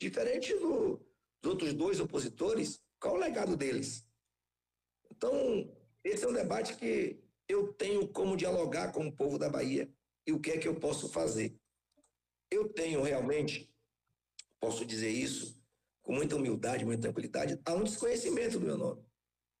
Diferente 0.00 0.54
do, 0.54 1.00
dos 1.42 1.52
outros 1.52 1.72
dois 1.72 2.00
opositores, 2.00 2.80
qual 2.98 3.14
é 3.14 3.18
o 3.18 3.20
legado 3.20 3.56
deles? 3.56 4.06
Então, 5.10 5.70
esse 6.02 6.24
é 6.24 6.28
um 6.28 6.32
debate 6.32 6.76
que 6.76 7.18
eu 7.48 7.72
tenho 7.72 8.08
como 8.08 8.36
dialogar 8.36 8.92
com 8.92 9.06
o 9.06 9.12
povo 9.12 9.38
da 9.38 9.48
Bahia 9.48 9.92
e 10.26 10.32
o 10.32 10.40
que 10.40 10.52
é 10.52 10.58
que 10.58 10.68
eu 10.68 10.74
posso 10.74 11.08
fazer. 11.08 11.54
Eu 12.50 12.68
tenho 12.68 13.02
realmente, 13.02 13.70
posso 14.58 14.84
dizer 14.84 15.10
isso 15.10 15.60
com 16.02 16.12
muita 16.12 16.36
humildade, 16.36 16.84
muita 16.84 17.02
tranquilidade, 17.02 17.60
há 17.64 17.74
um 17.74 17.84
desconhecimento 17.84 18.58
do 18.58 18.66
meu 18.66 18.76
nome. 18.76 19.04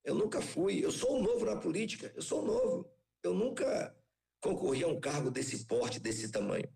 Eu 0.02 0.14
nunca 0.14 0.40
fui, 0.40 0.84
eu 0.84 0.90
sou 0.90 1.22
novo 1.22 1.44
na 1.44 1.56
política, 1.56 2.10
eu 2.14 2.22
sou 2.22 2.44
novo. 2.44 2.90
Eu 3.22 3.34
nunca 3.34 3.94
concorri 4.40 4.82
a 4.82 4.88
um 4.88 4.98
cargo 4.98 5.30
desse 5.30 5.66
porte, 5.66 6.00
desse 6.00 6.30
tamanho. 6.30 6.68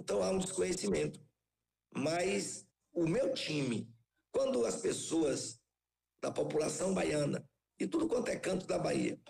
Então 0.00 0.22
há 0.22 0.30
um 0.30 0.38
desconhecimento. 0.38 1.20
Mas 1.94 2.66
o 2.92 3.06
meu 3.06 3.34
time, 3.34 3.86
quando 4.32 4.64
as 4.64 4.76
pessoas 4.80 5.60
da 6.22 6.30
população 6.30 6.94
baiana, 6.94 7.46
e 7.78 7.86
tudo 7.86 8.08
quanto 8.08 8.28
é 8.28 8.36
canto 8.36 8.66
da 8.66 8.78
Bahia, 8.78 9.20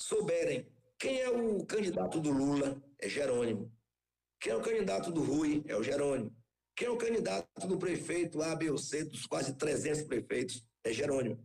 souberem 0.00 0.66
quem 0.98 1.20
é 1.20 1.30
o 1.30 1.64
candidato 1.64 2.20
do 2.20 2.30
Lula, 2.30 2.82
é 2.98 3.08
Jerônimo. 3.08 3.72
Quem 4.40 4.52
é 4.52 4.56
o 4.56 4.62
candidato 4.62 5.12
do 5.12 5.22
Rui, 5.22 5.62
é 5.66 5.76
o 5.76 5.82
Jerônimo. 5.82 6.34
Quem 6.74 6.88
é 6.88 6.90
o 6.90 6.98
candidato 6.98 7.66
do 7.66 7.78
prefeito 7.78 8.42
A, 8.42 8.54
B 8.54 8.70
ou 8.70 8.78
C, 8.78 9.04
dos 9.04 9.24
quase 9.26 9.56
300 9.56 10.02
prefeitos, 10.02 10.66
é 10.84 10.92
Jerônimo. 10.92 11.42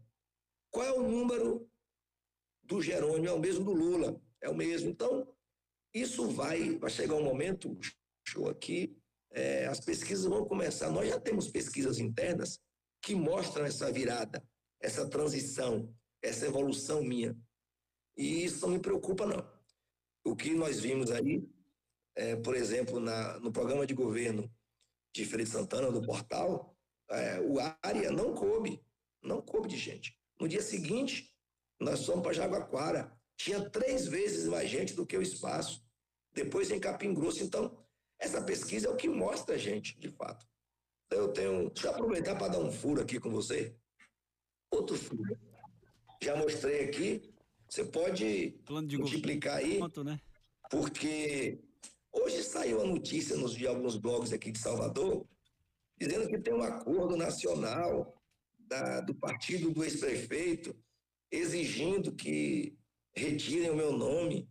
Qual 0.71 0.85
é 0.85 0.91
o 0.91 1.07
número 1.07 1.69
do 2.63 2.81
Jerônimo? 2.81 3.27
É 3.27 3.33
o 3.33 3.39
mesmo 3.39 3.63
do 3.65 3.71
Lula, 3.71 4.19
é 4.41 4.49
o 4.49 4.55
mesmo. 4.55 4.89
Então, 4.89 5.27
isso 5.93 6.27
vai, 6.29 6.77
vai 6.77 6.89
chegar 6.89 7.15
um 7.15 7.23
momento, 7.23 7.77
show 8.27 8.49
aqui, 8.49 8.97
é, 9.31 9.65
as 9.67 9.79
pesquisas 9.79 10.25
vão 10.25 10.45
começar. 10.45 10.89
Nós 10.89 11.07
já 11.09 11.19
temos 11.19 11.49
pesquisas 11.49 11.99
internas 11.99 12.59
que 13.01 13.15
mostram 13.15 13.65
essa 13.65 13.91
virada, 13.91 14.43
essa 14.79 15.09
transição, 15.09 15.93
essa 16.21 16.45
evolução 16.45 17.03
minha. 17.03 17.37
E 18.17 18.43
isso 18.43 18.61
não 18.61 18.75
me 18.75 18.79
preocupa, 18.79 19.25
não. 19.25 19.49
O 20.23 20.35
que 20.35 20.53
nós 20.53 20.79
vimos 20.79 21.09
aí, 21.09 21.47
é, 22.15 22.35
por 22.35 22.55
exemplo, 22.55 22.99
na, 22.99 23.39
no 23.39 23.51
programa 23.51 23.87
de 23.87 23.93
governo 23.93 24.51
de 25.15 25.25
Feira 25.25 25.43
de 25.43 25.49
Santana, 25.49 25.91
do 25.91 26.05
portal, 26.05 26.75
é, 27.09 27.39
o 27.39 27.57
área 27.81 28.11
não 28.11 28.33
coube, 28.33 28.83
não 29.21 29.41
coube 29.41 29.67
de 29.67 29.77
gente. 29.77 30.17
No 30.39 30.47
dia 30.47 30.61
seguinte, 30.61 31.33
nós 31.79 32.05
fomos 32.05 32.21
para 32.21 32.33
Jaguaquara, 32.33 33.11
tinha 33.35 33.69
três 33.69 34.07
vezes 34.07 34.47
mais 34.47 34.69
gente 34.69 34.93
do 34.93 35.05
que 35.05 35.17
o 35.17 35.21
espaço. 35.21 35.83
Depois 36.33 36.69
em 36.69 36.79
Capim 36.79 37.13
Grosso. 37.13 37.43
Então, 37.43 37.77
essa 38.21 38.41
pesquisa 38.41 38.87
é 38.87 38.89
o 38.89 38.95
que 38.95 39.09
mostra 39.09 39.55
a 39.55 39.57
gente, 39.57 39.99
de 39.99 40.09
fato. 40.09 40.47
Eu 41.09 41.33
tenho. 41.33 41.69
Deixa 41.71 41.87
eu 41.87 41.91
aproveitar 41.91 42.37
para 42.37 42.49
dar 42.49 42.59
um 42.59 42.71
furo 42.71 43.01
aqui 43.01 43.19
com 43.19 43.29
você. 43.29 43.75
Outro 44.69 44.95
furo. 44.95 45.37
Já 46.21 46.35
mostrei 46.35 46.85
aqui. 46.85 47.33
Você 47.67 47.83
pode 47.83 48.55
multiplicar 48.69 49.57
aí. 49.57 49.79
Quanto, 49.79 50.03
né? 50.03 50.19
Porque 50.69 51.59
hoje 52.13 52.43
saiu 52.43 52.81
a 52.81 52.85
notícia 52.85 53.35
nos, 53.35 53.53
de 53.55 53.67
alguns 53.67 53.97
blogs 53.97 54.31
aqui 54.31 54.51
de 54.51 54.59
Salvador, 54.59 55.25
dizendo 55.99 56.29
que 56.29 56.39
tem 56.39 56.53
um 56.53 56.63
acordo 56.63 57.17
nacional 57.17 58.15
da, 58.59 59.01
do 59.01 59.15
partido 59.15 59.71
do 59.71 59.83
ex-prefeito 59.83 60.77
exigindo 61.31 62.13
que 62.13 62.77
retirem 63.15 63.69
o 63.69 63.75
meu 63.75 63.93
nome 63.93 64.49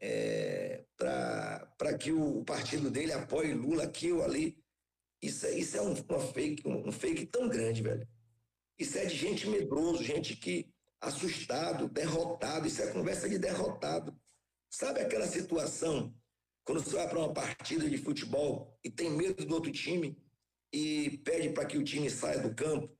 é, 0.00 0.71
para 1.02 1.98
que 1.98 2.12
o 2.12 2.44
partido 2.44 2.90
dele 2.90 3.12
apoie 3.12 3.54
Lula 3.54 3.84
aqui 3.84 4.12
ou 4.12 4.22
ali. 4.22 4.58
Isso, 5.20 5.46
é, 5.46 5.58
isso 5.58 5.76
é 5.76 5.82
um, 5.82 5.94
uma 5.94 6.20
fake, 6.20 6.66
um, 6.66 6.88
um 6.88 6.92
fake 6.92 7.26
tão 7.26 7.48
grande, 7.48 7.82
velho. 7.82 8.06
Isso 8.78 8.98
é 8.98 9.04
de 9.04 9.16
gente 9.16 9.48
medroso, 9.48 10.02
gente 10.02 10.36
que 10.36 10.72
assustado, 11.00 11.88
derrotado. 11.88 12.66
Isso 12.66 12.82
é 12.82 12.92
conversa 12.92 13.28
de 13.28 13.38
derrotado. 13.38 14.16
Sabe 14.70 15.00
aquela 15.00 15.26
situação 15.26 16.14
quando 16.64 16.82
você 16.82 16.96
vai 16.96 17.08
para 17.08 17.18
uma 17.18 17.32
partida 17.32 17.88
de 17.88 17.98
futebol 17.98 18.78
e 18.82 18.90
tem 18.90 19.10
medo 19.10 19.44
do 19.44 19.54
outro 19.54 19.70
time 19.70 20.16
e 20.72 21.18
pede 21.18 21.50
para 21.50 21.66
que 21.66 21.76
o 21.76 21.84
time 21.84 22.08
saia 22.08 22.40
do 22.40 22.54
campo? 22.54 22.96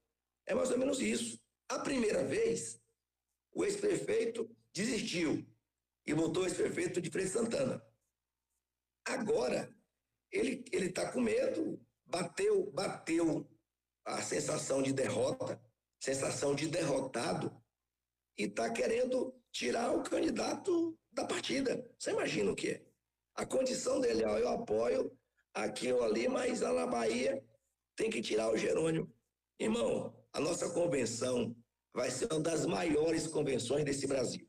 É 0.46 0.54
mais 0.54 0.70
ou 0.70 0.78
menos 0.78 1.00
isso. 1.00 1.40
A 1.68 1.78
primeira 1.78 2.24
vez, 2.24 2.80
o 3.52 3.64
ex-prefeito 3.64 4.48
desistiu 4.74 5.46
e 6.06 6.14
botou 6.14 6.42
o 6.42 6.46
ex-prefeito 6.46 7.00
de 7.00 7.10
Frei 7.10 7.26
Santana. 7.26 7.82
Agora, 9.04 9.74
ele 10.30 10.64
está 10.70 11.10
com 11.10 11.20
medo, 11.20 11.80
bateu, 12.06 12.70
bateu 12.72 13.48
a 14.04 14.22
sensação 14.22 14.82
de 14.82 14.92
derrota, 14.92 15.60
sensação 16.00 16.54
de 16.54 16.68
derrotado, 16.68 17.56
e 18.38 18.44
está 18.44 18.70
querendo 18.70 19.34
tirar 19.52 19.92
o 19.92 20.02
candidato 20.02 20.98
da 21.10 21.24
partida. 21.24 21.86
Você 21.98 22.10
imagina 22.10 22.50
o 22.50 22.56
que 22.56 22.70
é? 22.70 22.86
A 23.34 23.44
condição 23.44 24.00
dele, 24.00 24.24
ó, 24.24 24.38
eu 24.38 24.48
apoio 24.48 25.16
aqui 25.54 25.92
ou 25.92 26.02
ali, 26.02 26.28
mas 26.28 26.60
lá 26.60 26.72
na 26.72 26.86
Bahia 26.86 27.44
tem 27.96 28.10
que 28.10 28.22
tirar 28.22 28.50
o 28.50 28.56
Jerônimo. 28.56 29.12
Irmão, 29.58 30.16
a 30.32 30.40
nossa 30.40 30.70
convenção 30.70 31.54
vai 31.94 32.10
ser 32.10 32.32
uma 32.32 32.40
das 32.40 32.64
maiores 32.64 33.26
convenções 33.26 33.84
desse 33.84 34.06
Brasil. 34.06 34.48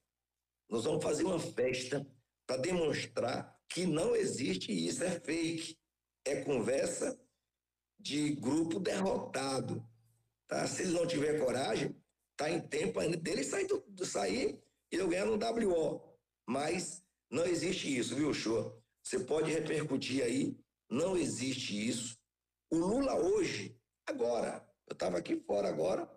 Nós 0.69 0.85
vamos 0.85 1.03
fazer 1.03 1.23
uma 1.23 1.39
festa 1.39 2.05
para 2.47 2.57
demonstrar 2.57 3.53
que 3.73 3.87
não 3.87 4.15
existe 4.15 4.71
isso, 4.71 5.03
é 5.03 5.19
fake. 5.19 5.75
É 6.25 6.43
conversa 6.43 7.19
de 7.99 8.35
grupo 8.35 8.79
derrotado. 8.79 9.83
Tá? 10.47 10.67
Se 10.67 10.83
ele 10.83 10.91
não 10.91 11.07
tiver 11.07 11.39
coragem, 11.39 11.95
tá 12.37 12.49
em 12.51 12.61
tempo 12.61 12.99
ainda 12.99 13.17
dele 13.17 13.43
sair, 13.43 13.65
do, 13.65 14.05
sair 14.05 14.61
e 14.91 14.95
eu 14.95 15.09
ganhar 15.09 15.25
no 15.25 15.37
WO. 15.37 16.01
Mas 16.47 17.03
não 17.31 17.45
existe 17.45 17.97
isso, 17.97 18.15
viu, 18.15 18.31
show? 18.31 18.79
Você 19.01 19.19
pode 19.19 19.51
repercutir 19.51 20.23
aí, 20.23 20.55
não 20.89 21.17
existe 21.17 21.87
isso. 21.87 22.15
O 22.71 22.77
Lula 22.77 23.15
hoje, 23.15 23.75
agora, 24.07 24.63
eu 24.87 24.93
estava 24.93 25.17
aqui 25.17 25.35
fora 25.35 25.67
agora, 25.67 26.09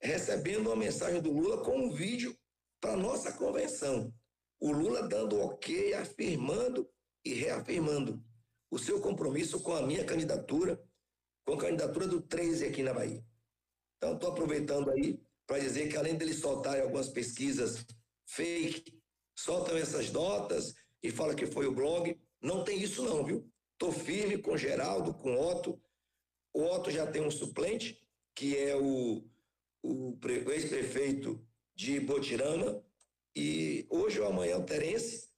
recebendo 0.00 0.66
uma 0.66 0.76
mensagem 0.76 1.22
do 1.22 1.32
Lula 1.32 1.64
com 1.64 1.78
um 1.78 1.90
vídeo 1.90 2.36
para 2.80 2.96
nossa 2.96 3.32
convenção. 3.32 4.12
O 4.60 4.72
Lula 4.72 5.06
dando 5.08 5.40
ok, 5.40 5.94
afirmando 5.94 6.88
e 7.24 7.34
reafirmando 7.34 8.22
o 8.70 8.78
seu 8.78 9.00
compromisso 9.00 9.60
com 9.60 9.74
a 9.74 9.82
minha 9.82 10.04
candidatura, 10.04 10.82
com 11.44 11.54
a 11.54 11.58
candidatura 11.58 12.06
do 12.06 12.20
13 12.20 12.66
aqui 12.66 12.82
na 12.82 12.92
Bahia. 12.92 13.24
Então, 13.96 14.14
estou 14.14 14.30
aproveitando 14.30 14.90
aí 14.90 15.20
para 15.46 15.58
dizer 15.58 15.88
que, 15.88 15.96
além 15.96 16.16
dele 16.16 16.34
soltar 16.34 16.80
algumas 16.80 17.08
pesquisas 17.08 17.84
fake, 18.26 19.00
soltam 19.36 19.76
essas 19.76 20.10
notas 20.10 20.74
e 21.02 21.10
fala 21.10 21.34
que 21.34 21.46
foi 21.46 21.66
o 21.66 21.74
blog. 21.74 22.18
Não 22.40 22.64
tem 22.64 22.82
isso, 22.82 23.02
não, 23.02 23.24
viu? 23.24 23.48
Estou 23.72 23.92
firme 23.92 24.38
com 24.38 24.56
Geraldo, 24.56 25.14
com 25.14 25.38
Otto. 25.38 25.80
O 26.52 26.62
Otto 26.64 26.90
já 26.90 27.06
tem 27.06 27.22
um 27.22 27.30
suplente, 27.30 28.00
que 28.34 28.56
é 28.56 28.74
o, 28.76 29.24
o 29.82 30.18
ex-prefeito 30.50 31.46
de 31.74 32.00
Botirama. 32.00 32.84
E 33.36 33.86
hoje 33.90 34.18
ou 34.18 34.28
amanhã 34.28 34.56
o 34.56 34.64
Terence. 34.64 35.28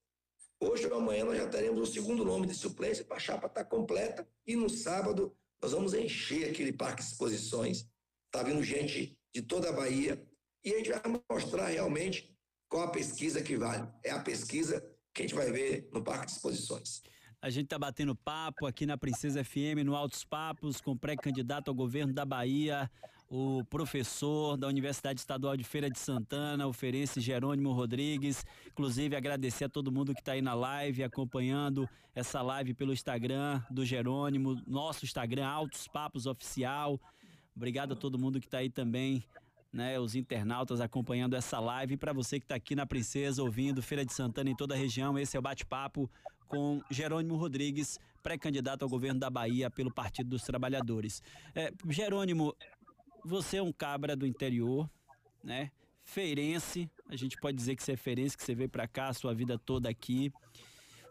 Hoje 0.61 0.87
ou 0.87 0.97
amanhã 0.97 1.25
nós 1.25 1.37
já 1.37 1.49
teremos 1.49 1.89
o 1.89 1.93
segundo 1.93 2.25
nome 2.25 2.47
de 2.47 2.55
suplência 2.55 3.05
para 3.05 3.17
a 3.17 3.21
chapa 3.21 3.49
estar 3.49 3.65
tá 3.65 3.69
completa. 3.69 4.27
E 4.47 4.55
no 4.55 4.71
sábado 4.71 5.37
nós 5.61 5.73
vamos 5.73 5.93
encher 5.95 6.49
aquele 6.49 6.73
parque 6.73 7.03
de 7.03 7.09
exposições. 7.09 7.91
Está 8.27 8.45
vindo 8.45 8.63
gente 8.63 9.19
de 9.35 9.43
toda 9.43 9.71
a 9.71 9.73
Bahia. 9.73 10.25
E 10.65 10.73
a 10.73 10.79
gente 10.79 10.91
vai 10.91 11.23
mostrar 11.29 11.67
realmente 11.67 12.33
qual 12.69 12.85
a 12.85 12.91
pesquisa 12.93 13.43
que 13.43 13.57
vale. 13.57 13.89
É 14.05 14.13
a 14.13 14.21
pesquisa 14.21 14.81
que 15.13 15.23
a 15.23 15.27
gente 15.27 15.35
vai 15.35 15.51
ver 15.51 15.89
no 15.93 16.03
Parque 16.03 16.27
de 16.27 16.33
Exposições. 16.33 17.03
A 17.43 17.51
gente 17.51 17.65
está 17.65 17.79
batendo 17.79 18.15
papo 18.15 18.67
aqui 18.67 18.85
na 18.87 18.99
Princesa 18.99 19.45
FM, 19.45 19.85
no 19.85 19.97
Altos 19.97 20.25
Papos, 20.25 20.81
com 20.81 20.97
pré-candidato 20.97 21.69
ao 21.69 21.75
governo 21.75 22.13
da 22.13 22.25
Bahia, 22.25 22.91
o 23.31 23.63
professor 23.65 24.57
da 24.57 24.67
Universidade 24.67 25.21
Estadual 25.21 25.57
de 25.57 25.65
Feira 25.65 25.91
de 25.91 25.99
Santana, 25.99 26.67
o 26.67 26.73
Ferense 26.73 27.21
Jerônimo 27.21 27.73
Rodrigues. 27.73 28.45
Inclusive, 28.67 29.15
agradecer 29.15 29.65
a 29.65 29.69
todo 29.69 29.93
mundo 29.93 30.15
que 30.15 30.21
está 30.21 30.33
aí 30.33 30.41
na 30.41 30.55
live, 30.55 31.05
acompanhando 31.05 31.89
essa 32.15 32.41
live 32.41 32.73
pelo 32.73 32.93
Instagram 32.93 33.63
do 33.71 33.85
Jerônimo, 33.85 34.61
nosso 34.67 35.05
Instagram, 35.05 35.47
Altos 35.47 35.87
Papos 35.87 36.27
Oficial. 36.27 36.99
Obrigado 37.55 37.93
a 37.93 37.97
todo 37.97 38.19
mundo 38.19 38.41
que 38.41 38.47
está 38.47 38.59
aí 38.59 38.71
também 38.71 39.23
né, 39.73 39.99
os 39.99 40.15
internautas 40.15 40.81
acompanhando 40.81 41.35
essa 41.35 41.61
live. 41.61 41.97
Para 41.97 42.13
você 42.13 42.39
que 42.39 42.45
está 42.45 42.55
aqui 42.55 42.75
na 42.75 42.87
Princesa, 42.87 43.43
ouvindo 43.43 43.83
Feira 43.83 44.05
de 44.05 44.13
Santana 44.13 44.49
em 44.49 44.57
toda 44.57 44.75
a 44.75 44.79
região, 44.79 45.19
esse 45.19 45.37
é 45.37 45.39
o 45.39 45.43
bate-papo 45.43 46.11
com 46.47 46.81
Jerônimo 46.91 47.37
Rodrigues, 47.37 47.99
pré-candidato 48.23 48.83
ao 48.83 48.89
governo 48.89 49.21
da 49.21 49.29
Bahia 49.29 49.71
pelo 49.71 49.93
Partido 49.93 50.31
dos 50.31 50.43
Trabalhadores. 50.43 51.23
É, 51.55 51.71
Jerônimo, 51.89 52.57
você 53.29 53.59
é 53.59 53.63
um 53.63 53.73
cabra 53.73 54.17
do 54.17 54.27
interior, 54.27 54.91
né? 55.43 55.71
Feirense, 56.03 56.91
a 57.09 57.17
gente 57.17 57.37
pode 57.37 57.57
dizer 57.57 57.77
que 57.77 57.83
você 57.83 57.93
é 57.93 57.97
feirense, 57.97 58.37
que 58.37 58.43
você 58.43 58.55
veio 58.55 58.69
para 58.69 58.89
cá 58.89 59.09
a 59.09 59.15
sua 59.15 59.35
vida 59.35 59.59
toda 59.59 59.89
aqui. 59.89 60.33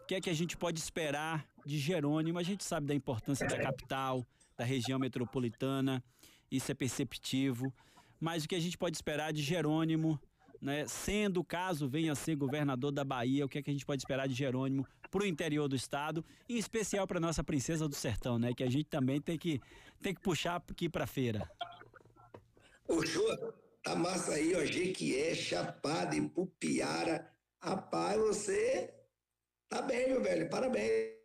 O 0.02 0.06
que 0.06 0.14
é 0.16 0.20
que 0.20 0.28
a 0.28 0.34
gente 0.34 0.56
pode 0.56 0.80
esperar 0.80 1.46
de 1.64 1.78
Jerônimo? 1.78 2.38
A 2.38 2.42
gente 2.42 2.64
sabe 2.64 2.86
da 2.86 2.94
importância 2.94 3.46
da 3.46 3.58
capital, 3.58 4.26
da 4.56 4.64
região 4.64 4.98
metropolitana, 4.98 6.02
isso 6.50 6.72
é 6.72 6.74
perceptivo 6.74 7.72
mas 8.20 8.44
o 8.44 8.48
que 8.48 8.54
a 8.54 8.60
gente 8.60 8.76
pode 8.76 8.96
esperar 8.96 9.32
de 9.32 9.42
Jerônimo, 9.42 10.20
né? 10.60 10.86
Sendo 10.86 11.44
caso 11.44 11.88
venha 11.88 12.14
ser 12.14 12.34
governador 12.34 12.90
da 12.90 13.04
Bahia, 13.04 13.44
o 13.44 13.48
que, 13.48 13.58
é 13.58 13.62
que 13.62 13.70
a 13.70 13.72
gente 13.72 13.86
pode 13.86 14.02
esperar 14.02 14.26
de 14.26 14.34
Jerônimo 14.34 14.86
para 15.10 15.22
o 15.22 15.26
interior 15.26 15.68
do 15.68 15.76
estado, 15.76 16.24
em 16.48 16.56
especial 16.56 17.06
para 17.06 17.20
nossa 17.20 17.44
princesa 17.44 17.88
do 17.88 17.94
sertão, 17.94 18.38
né? 18.38 18.52
Que 18.52 18.64
a 18.64 18.70
gente 18.70 18.86
também 18.86 19.20
tem 19.20 19.38
que, 19.38 19.60
tem 20.02 20.14
que 20.14 20.20
puxar 20.20 20.56
aqui 20.56 20.88
para 20.88 21.06
feira. 21.06 21.48
O 22.88 23.04
show, 23.04 23.54
a 23.84 23.94
massa 23.94 24.32
aí, 24.32 24.54
ó, 24.56 24.64
Jequié, 24.64 25.34
Chapada 25.34 26.16
e 26.16 26.26
Pupiara. 26.26 27.30
Rapaz, 27.60 28.18
você 28.18 28.94
tá 29.68 29.82
bem, 29.82 30.08
meu 30.08 30.22
velho, 30.22 30.48
parabéns. 30.48 31.18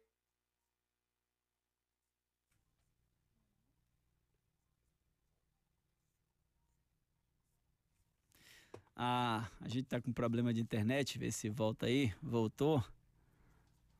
Ah, 8.95 9.49
a 9.61 9.67
gente 9.69 9.85
tá 9.85 10.01
com 10.01 10.11
problema 10.11 10.53
de 10.53 10.59
internet, 10.59 11.17
ver 11.17 11.31
se 11.31 11.49
volta 11.49 11.85
aí. 11.85 12.13
Voltou. 12.21 12.83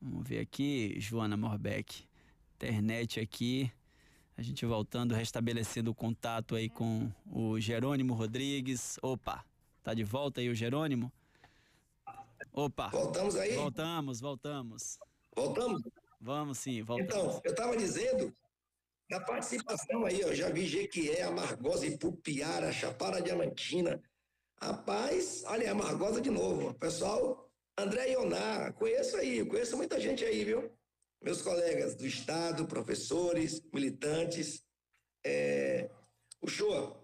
Vamos 0.00 0.28
ver 0.28 0.40
aqui, 0.40 1.00
Joana 1.00 1.36
Morbeck. 1.36 2.06
Internet 2.56 3.20
aqui. 3.20 3.72
A 4.36 4.42
gente 4.42 4.66
voltando, 4.66 5.14
restabelecendo 5.14 5.90
o 5.90 5.94
contato 5.94 6.56
aí 6.56 6.68
com 6.68 7.10
o 7.30 7.60
Jerônimo 7.60 8.14
Rodrigues. 8.14 8.98
Opa, 9.02 9.44
tá 9.82 9.94
de 9.94 10.02
volta 10.02 10.40
aí 10.40 10.48
o 10.48 10.54
Jerônimo? 10.54 11.12
Opa. 12.52 12.88
Voltamos 12.88 13.36
aí? 13.36 13.54
Voltamos, 13.54 14.20
voltamos. 14.20 14.98
Voltamos? 15.34 15.82
Vamos 16.20 16.58
sim, 16.58 16.82
voltamos. 16.82 17.14
Então, 17.14 17.40
eu 17.44 17.50
estava 17.50 17.76
dizendo 17.76 18.34
da 19.08 19.20
participação 19.20 20.04
aí, 20.04 20.20
eu 20.20 20.34
já 20.34 20.48
vi 20.48 20.66
Jequié, 20.66 21.22
Amargosa, 21.22 21.86
Ipupiara, 21.86 22.72
Chapada 22.72 23.20
Diamantina, 23.20 24.02
Rapaz, 24.60 25.44
olha, 25.46 25.64
é 25.64 25.74
Margosa 25.74 26.20
de 26.20 26.30
novo. 26.30 26.72
Pessoal, 26.74 27.50
André 27.76 28.12
Ioná, 28.12 28.72
conheço 28.72 29.16
aí, 29.16 29.44
conheço 29.44 29.76
muita 29.76 30.00
gente 30.00 30.24
aí, 30.24 30.42
viu? 30.42 30.70
Meus 31.24 31.40
colegas 31.40 31.94
do 31.94 32.06
Estado, 32.06 32.66
professores, 32.66 33.62
militantes, 33.72 34.62
é, 35.24 35.90
o 36.38 36.46
show, 36.46 37.02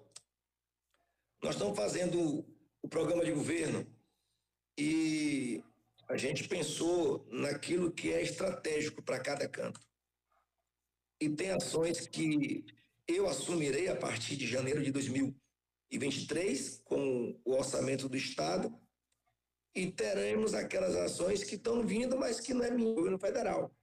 nós 1.43 1.55
estamos 1.55 1.75
fazendo 1.75 2.45
o 2.83 2.89
programa 2.89 3.25
de 3.25 3.33
governo 3.33 3.87
e 4.79 5.65
a 6.07 6.19
gente 6.19 6.47
pensou 6.47 7.27
naquilo 7.31 7.91
que 7.91 8.13
é 8.13 8.21
estratégico 8.21 9.03
para 9.03 9.19
cada 9.19 9.49
canto. 9.49 9.81
E 11.19 11.31
tem 11.31 11.51
ações 11.53 12.07
que 12.07 12.67
eu 13.09 13.27
assumirei 13.27 13.89
a 13.89 13.97
partir 13.97 14.37
de 14.37 14.47
janeiro 14.47 14.83
de 14.83 14.91
2023, 14.91 16.83
com 16.85 17.41
o 17.43 17.55
orçamento 17.55 18.07
do 18.07 18.19
Estado, 18.19 18.79
e 19.75 19.91
teremos 19.91 20.53
aquelas 20.53 20.95
ações 20.95 21.43
que 21.43 21.55
estão 21.55 21.87
vindo, 21.87 22.19
mas 22.19 22.39
que 22.39 22.53
não 22.53 22.65
é 22.65 22.71
minha, 22.71 22.95
governo 22.95 23.19
federal. 23.19 23.75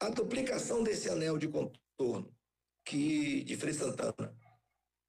A 0.00 0.08
duplicação 0.10 0.82
desse 0.82 1.08
anel 1.08 1.38
de 1.38 1.48
contorno 1.48 2.34
que, 2.84 3.44
de 3.44 3.56
Frei 3.56 3.74
Santana, 3.74 4.36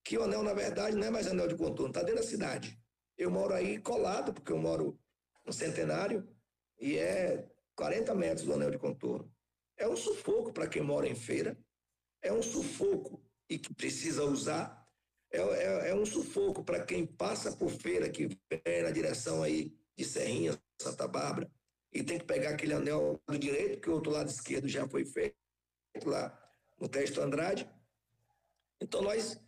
que 0.04 0.18
o 0.18 0.24
anel, 0.24 0.44
na 0.44 0.54
verdade, 0.54 0.96
não 0.96 1.08
é 1.08 1.10
mais 1.10 1.28
anel 1.28 1.48
de 1.48 1.56
contorno, 1.56 1.90
está 1.90 2.02
dentro 2.02 2.22
da 2.22 2.28
cidade. 2.28 2.80
Eu 3.18 3.30
moro 3.30 3.54
aí 3.54 3.80
colado, 3.80 4.34
porque 4.34 4.52
eu 4.52 4.58
moro 4.58 5.00
no 5.46 5.54
Centenário, 5.54 6.28
e 6.80 6.98
é 6.98 7.48
40 7.76 8.16
metros 8.16 8.46
do 8.46 8.54
anel 8.54 8.72
de 8.72 8.78
contorno. 8.78 9.32
É 9.78 9.88
um 9.88 9.96
sufoco 9.96 10.52
para 10.52 10.68
quem 10.68 10.82
mora 10.82 11.08
em 11.08 11.16
feira, 11.16 11.58
é 12.22 12.34
um 12.34 12.42
sufoco 12.42 13.24
e 13.50 13.58
que 13.58 13.74
precisa 13.74 14.24
usar, 14.24 14.86
é, 15.32 15.40
é, 15.40 15.90
é 15.90 15.96
um 15.96 16.06
sufoco 16.06 16.64
para 16.64 16.84
quem 16.84 17.06
passa 17.06 17.56
por 17.56 17.70
feira, 17.70 18.10
que 18.10 18.28
vem 18.28 18.84
na 18.84 18.92
direção 18.92 19.42
aí 19.44 19.74
de 19.98 20.04
Serrinha, 20.06 20.60
Santa 20.82 21.08
Bárbara, 21.08 21.50
e 21.92 22.04
tem 22.04 22.20
que 22.20 22.26
pegar 22.26 22.52
aquele 22.52 22.74
anel 22.74 23.22
do 23.28 23.38
direito, 23.38 23.82
que 23.82 23.90
o 23.90 23.94
outro 23.94 24.12
lado 24.12 24.30
esquerdo 24.30 24.68
já 24.68 24.88
foi 24.88 25.06
feito 25.06 25.36
lá 26.06 26.38
no 26.80 26.88
texto 26.88 27.20
Andrade. 27.20 27.70
Então 28.82 29.02
nós, 29.02 29.40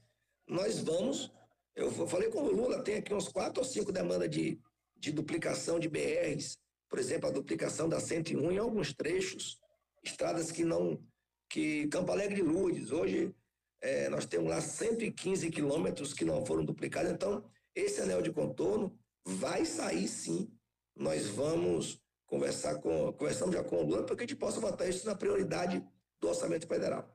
nós 0.47 0.79
vamos, 0.79 1.31
eu 1.75 1.91
falei 2.07 2.29
com 2.29 2.39
o 2.39 2.51
Lula, 2.51 2.83
tem 2.83 2.95
aqui 2.95 3.13
uns 3.13 3.27
quatro 3.27 3.61
ou 3.61 3.67
cinco 3.67 3.91
demandas 3.91 4.29
de, 4.29 4.59
de 4.97 5.11
duplicação 5.11 5.79
de 5.79 5.87
BRs, 5.87 6.57
por 6.89 6.99
exemplo, 6.99 7.29
a 7.29 7.31
duplicação 7.31 7.87
da 7.87 7.99
101 7.99 8.51
em 8.51 8.57
alguns 8.57 8.93
trechos, 8.93 9.59
estradas 10.03 10.51
que 10.51 10.65
não, 10.65 11.01
que 11.49 11.87
Campo 11.87 12.11
Alegre 12.11 12.35
de 12.35 12.41
Lourdes, 12.41 12.91
hoje 12.91 13.33
é, 13.79 14.09
nós 14.09 14.25
temos 14.25 14.49
lá 14.49 14.59
115 14.59 15.49
quilômetros 15.49 16.13
que 16.13 16.25
não 16.25 16.45
foram 16.45 16.65
duplicados, 16.65 17.11
então 17.11 17.45
esse 17.73 18.01
anel 18.01 18.21
de 18.21 18.31
contorno 18.31 18.97
vai 19.25 19.63
sair 19.63 20.07
sim. 20.07 20.51
Nós 20.95 21.27
vamos 21.27 22.00
conversar 22.31 22.79
com, 22.79 23.11
conversamos 23.11 23.53
já 23.53 23.61
com 23.61 23.75
o 23.75 23.83
Lula 23.83 24.05
para 24.05 24.15
que 24.15 24.23
a 24.23 24.25
gente 24.25 24.39
possa 24.39 24.61
botar 24.61 24.87
isso 24.87 25.05
na 25.05 25.13
prioridade 25.13 25.85
do 26.21 26.29
orçamento 26.29 26.65
federal. 26.65 27.13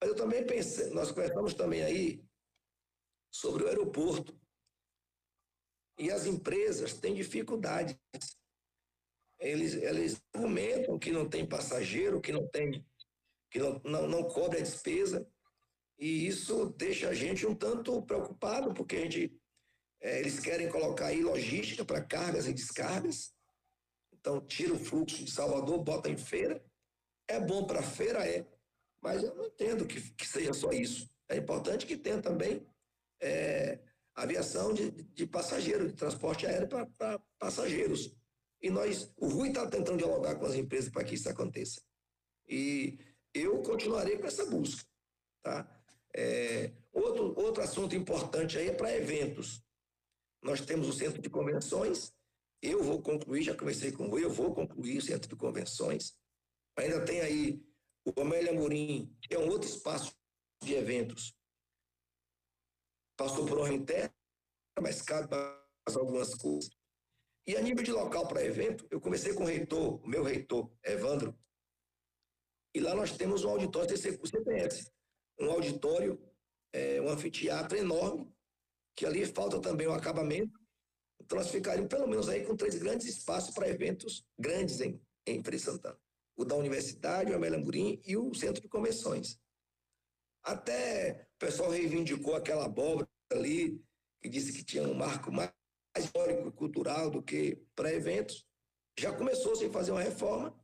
Mas 0.00 0.10
eu 0.10 0.14
também 0.14 0.46
pensei, 0.46 0.90
nós 0.90 1.10
conversamos 1.10 1.52
também 1.52 1.82
aí 1.82 2.24
sobre 3.28 3.64
o 3.64 3.66
aeroporto. 3.66 4.38
E 5.98 6.12
as 6.12 6.26
empresas 6.26 6.94
têm 6.94 7.12
dificuldades. 7.12 7.98
Eles, 9.40 9.74
eles 9.74 10.22
argumentam 10.32 10.96
que 10.96 11.10
não 11.10 11.28
tem 11.28 11.44
passageiro, 11.44 12.20
que 12.20 12.30
não 12.30 12.46
tem, 12.46 12.86
que 13.50 13.58
não, 13.58 13.80
não, 13.84 14.06
não 14.06 14.28
cobre 14.28 14.58
a 14.58 14.62
despesa. 14.62 15.28
E 15.98 16.24
isso 16.24 16.66
deixa 16.76 17.08
a 17.08 17.14
gente 17.14 17.44
um 17.44 17.54
tanto 17.54 18.00
preocupado, 18.02 18.72
porque 18.72 18.94
a 18.94 19.00
gente, 19.00 19.36
é, 20.00 20.20
eles 20.20 20.38
querem 20.38 20.70
colocar 20.70 21.06
aí 21.06 21.20
logística 21.20 21.84
para 21.84 22.04
cargas 22.04 22.46
e 22.46 22.52
descargas. 22.52 23.34
Então, 24.26 24.40
tira 24.40 24.74
o 24.74 24.78
fluxo 24.78 25.24
de 25.24 25.30
Salvador, 25.30 25.78
bota 25.84 26.10
em 26.10 26.16
feira. 26.16 26.60
É 27.28 27.38
bom 27.38 27.64
para 27.64 27.80
feira? 27.80 28.28
É. 28.28 28.44
Mas 29.00 29.22
eu 29.22 29.32
não 29.36 29.46
entendo 29.46 29.86
que, 29.86 30.00
que 30.00 30.26
seja 30.26 30.52
só 30.52 30.72
isso. 30.72 31.08
É 31.28 31.36
importante 31.36 31.86
que 31.86 31.96
tenha 31.96 32.20
também 32.20 32.66
é, 33.22 33.78
aviação 34.16 34.74
de, 34.74 34.90
de 34.90 35.28
passageiro, 35.28 35.86
de 35.86 35.92
transporte 35.92 36.44
aéreo 36.44 36.66
para 36.66 37.20
passageiros. 37.38 38.16
E 38.60 38.68
nós, 38.68 39.12
o 39.16 39.28
Rui 39.28 39.50
está 39.50 39.64
tentando 39.68 39.98
dialogar 39.98 40.34
com 40.34 40.46
as 40.46 40.56
empresas 40.56 40.90
para 40.90 41.04
que 41.04 41.14
isso 41.14 41.28
aconteça. 41.28 41.80
E 42.48 42.98
eu 43.32 43.62
continuarei 43.62 44.18
com 44.18 44.26
essa 44.26 44.44
busca. 44.46 44.84
Tá? 45.40 45.80
É, 46.12 46.72
outro, 46.92 47.32
outro 47.38 47.62
assunto 47.62 47.94
importante 47.94 48.58
aí 48.58 48.70
é 48.70 48.74
para 48.74 48.92
eventos. 48.92 49.62
Nós 50.42 50.62
temos 50.62 50.88
o 50.88 50.92
centro 50.92 51.22
de 51.22 51.30
convenções, 51.30 52.12
eu 52.62 52.82
vou 52.82 53.02
concluir, 53.02 53.42
já 53.42 53.56
comecei 53.56 53.92
com 53.92 54.08
o 54.08 54.18
eu 54.18 54.30
vou 54.30 54.54
concluir 54.54 54.98
o 54.98 55.02
centro 55.02 55.28
de 55.28 55.36
convenções. 55.36 56.16
Ainda 56.76 57.04
tem 57.04 57.20
aí 57.20 57.62
o 58.04 58.20
Amélia 58.20 58.52
Murim, 58.52 59.16
que 59.22 59.34
é 59.34 59.38
um 59.38 59.48
outro 59.48 59.68
espaço 59.68 60.14
de 60.62 60.74
eventos. 60.74 61.34
Passou 63.16 63.46
por 63.46 63.58
uma 63.58 63.72
interna, 63.72 64.14
mas 64.80 65.00
cabe 65.00 65.34
algumas 65.86 66.34
coisas. 66.34 66.70
E 67.46 67.56
a 67.56 67.62
nível 67.62 67.84
de 67.84 67.92
local 67.92 68.26
para 68.26 68.44
evento, 68.44 68.86
eu 68.90 69.00
comecei 69.00 69.32
com 69.32 69.44
o 69.44 69.46
reitor, 69.46 70.02
o 70.02 70.08
meu 70.08 70.24
reitor, 70.24 70.70
Evandro, 70.84 71.38
e 72.76 72.80
lá 72.80 72.94
nós 72.94 73.16
temos 73.16 73.42
um 73.42 73.48
auditório, 73.48 73.88
você 73.88 74.44
conhece, 74.44 74.92
um 75.40 75.50
auditório, 75.50 76.20
é, 76.74 77.00
um 77.00 77.08
anfiteatro 77.08 77.78
enorme, 77.78 78.30
que 78.94 79.06
ali 79.06 79.24
falta 79.24 79.58
também 79.62 79.86
o 79.86 79.94
acabamento. 79.94 80.55
Então 81.20 81.38
nós 81.38 81.50
ficaríamos 81.50 81.88
pelo 81.88 82.06
menos 82.06 82.28
aí 82.28 82.44
com 82.44 82.56
três 82.56 82.76
grandes 82.76 83.06
espaços 83.06 83.54
para 83.54 83.68
eventos 83.68 84.24
grandes 84.38 84.80
em, 84.80 85.00
em 85.26 85.42
Frei 85.42 85.58
Santana. 85.58 85.98
O 86.36 86.44
da 86.44 86.54
Universidade, 86.54 87.32
o 87.32 87.34
Amélia 87.34 87.58
Murim 87.58 88.00
e 88.04 88.16
o 88.16 88.34
Centro 88.34 88.62
de 88.62 88.68
Convenções. 88.68 89.40
Até 90.42 91.28
o 91.34 91.38
pessoal 91.38 91.70
reivindicou 91.70 92.34
aquela 92.34 92.66
abóbora 92.66 93.08
ali, 93.32 93.82
que 94.20 94.28
disse 94.28 94.52
que 94.52 94.64
tinha 94.64 94.82
um 94.82 94.94
marco 94.94 95.32
mais 95.32 95.50
histórico 95.98 96.48
e 96.48 96.52
cultural 96.52 97.10
do 97.10 97.22
que 97.22 97.60
para 97.74 97.92
eventos. 97.92 98.46
Já 98.98 99.12
começou 99.12 99.56
sem 99.56 99.70
fazer 99.70 99.90
uma 99.90 100.02
reforma 100.02 100.54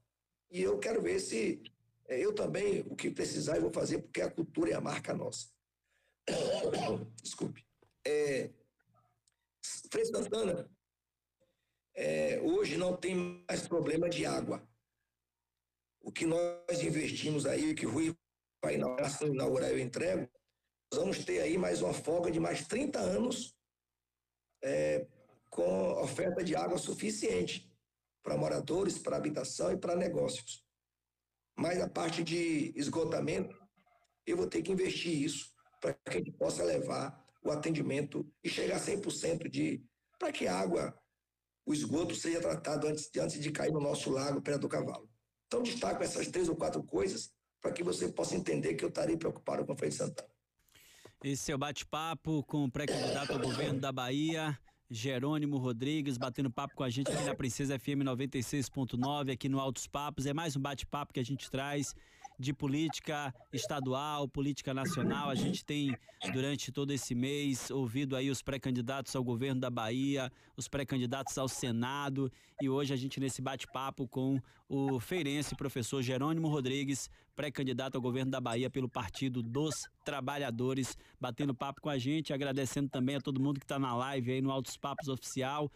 e 0.51 0.63
eu 0.63 0.79
quero 0.79 1.03
ver 1.03 1.19
se 1.19 1.63
é, 2.09 2.19
eu 2.19 2.35
também, 2.35 2.81
o 2.83 2.95
que 2.95 3.11
precisar, 3.11 3.57
eu 3.57 3.63
vou 3.63 3.73
fazer, 3.73 3.99
porque 4.03 4.21
a 4.21 4.31
cultura 4.31 4.71
é 4.71 4.75
a 4.75 4.81
marca 4.81 5.15
nossa. 5.15 5.49
Desculpe. 7.23 7.65
É, 8.07 8.51
Frei 9.93 10.07
Santana, 10.07 10.67
é, 11.95 12.41
hoje 12.41 12.79
não 12.79 12.97
tem 12.97 13.45
mais 13.47 13.69
problema 13.69 14.09
de 14.09 14.25
água. 14.25 14.67
O 16.01 16.11
que 16.11 16.25
nós 16.25 16.83
investimos 16.83 17.45
aí, 17.45 17.75
que 17.75 17.85
o 17.85 17.91
Rui 17.91 18.17
vai 18.65 18.77
inaugurar, 18.77 19.23
inaugurar 19.23 19.71
eu 19.71 19.79
entrego, 19.79 20.27
nós 20.91 20.99
vamos 20.99 21.25
ter 21.27 21.43
aí 21.43 21.59
mais 21.59 21.83
uma 21.83 21.93
folga 21.93 22.31
de 22.31 22.41
mais 22.41 22.67
30 22.67 22.99
anos 23.01 23.55
é, 24.65 25.07
com 25.51 25.93
oferta 26.01 26.43
de 26.43 26.57
água 26.57 26.79
suficiente 26.79 27.71
para 28.23 28.39
moradores, 28.39 28.99
para 28.99 29.19
habitação 29.19 29.73
e 29.73 29.77
para 29.77 29.95
negócios. 29.95 30.65
Mas 31.55 31.79
a 31.83 31.89
parte 31.89 32.25
de 32.25 32.73
esgotamento, 32.75 33.55
eu 34.25 34.39
vou 34.39 34.47
ter 34.47 34.63
que 34.63 34.73
investir 34.73 35.23
isso 35.23 35.53
para 35.83 35.93
que 35.93 36.09
a 36.09 36.13
gente 36.13 36.33
possa 36.33 36.65
levar 36.65 37.22
o 37.43 37.51
atendimento 37.51 38.27
e 38.43 38.49
chegar 38.49 38.77
a 38.77 38.81
100% 38.81 39.49
de. 39.49 39.85
para 40.19 40.33
que 40.33 40.47
a 40.47 40.57
água, 40.57 40.97
o 41.67 41.75
esgoto 41.75 42.15
seja 42.15 42.41
tratado 42.41 42.87
antes, 42.87 43.11
antes 43.19 43.41
de 43.41 43.51
cair 43.51 43.73
no 43.73 43.81
nosso 43.81 44.11
lago 44.11 44.41
perto 44.41 44.63
do 44.63 44.69
cavalo. 44.69 45.09
Então, 45.47 45.63
destaco 45.63 46.03
essas 46.03 46.29
três 46.29 46.49
ou 46.49 46.57
quatro 46.57 46.83
coisas 46.83 47.31
para 47.61 47.73
que 47.73 47.83
você 47.83 48.09
possa 48.09 48.35
entender 48.35 48.75
que 48.75 48.85
eu 48.85 48.89
estarei 48.89 49.17
preocupado 49.17 49.65
com 49.67 49.73
o 49.73 49.77
Feito 49.77 49.95
Santana. 49.95 50.29
Esse 51.23 51.53
é 51.53 51.55
o 51.55 51.59
bate-papo 51.59 52.43
com 52.45 52.65
o 52.65 52.71
pré-candidato 52.71 53.33
ao 53.33 53.39
governo 53.39 53.81
da 53.81 53.93
Bahia. 53.93 54.59
Jerônimo 54.91 55.57
Rodrigues 55.57 56.19
batendo 56.19 56.51
papo 56.51 56.75
com 56.75 56.83
a 56.83 56.91
gente 56.91 57.11
aqui 57.11 57.25
na 57.25 57.35
Princesa 57.35 57.79
FM 57.79 58.03
96.9, 58.05 59.33
aqui 59.33 59.49
no 59.49 59.59
Altos 59.59 59.87
Papos. 59.87 60.27
É 60.27 60.35
mais 60.35 60.57
um 60.57 60.61
bate-papo 60.61 61.15
que 61.15 61.21
a 61.21 61.25
gente 61.25 61.51
traz 61.51 61.95
de 62.39 62.53
política 62.53 63.35
estadual, 63.53 64.29
política 64.29 64.75
nacional. 64.75 65.31
A 65.31 65.35
gente 65.35 65.65
tem, 65.65 65.97
durante 66.33 66.73
todo 66.73 66.93
esse 66.93 67.15
mês, 67.15 67.71
ouvido 67.71 68.17
aí 68.17 68.31
os 68.31 68.43
pré-candidatos 68.43 69.15
ao 69.15 69.23
governo 69.23 69.61
da 69.61 69.71
Bahia, 69.71 70.31
os 70.57 70.69
pré-candidatos 70.69 71.37
ao 71.39 71.49
Senado. 71.49 72.31
E 72.61 72.69
hoje 72.69 72.93
a 72.93 72.97
gente, 72.97 73.21
nesse 73.21 73.41
bate-papo 73.41 74.07
com 74.09 74.41
o 74.69 74.99
feirense 74.99 75.55
professor 75.55 76.03
Jerônimo 76.03 76.49
Rodrigues, 76.49 77.11
pré-candidato 77.35 77.97
ao 77.97 78.03
governo 78.03 78.31
da 78.31 78.41
Bahia 78.41 78.71
pelo 78.71 78.89
Partido 78.89 79.43
dos 79.43 79.89
Trabalhadores, 80.05 80.97
batendo 81.21 81.55
papo 81.55 81.81
com 81.81 81.89
a 81.89 81.99
gente, 81.99 82.33
agradecendo 82.33 82.89
também 82.89 83.17
a 83.17 83.21
todo 83.21 83.41
mundo 83.41 83.59
que 83.59 83.65
está 83.65 83.79
na 83.79 83.95
live 83.95 84.33
aí 84.33 84.41
no 84.41 84.51
Altos 84.51 84.77
Papos 84.77 85.09
Oficial. 85.09 85.71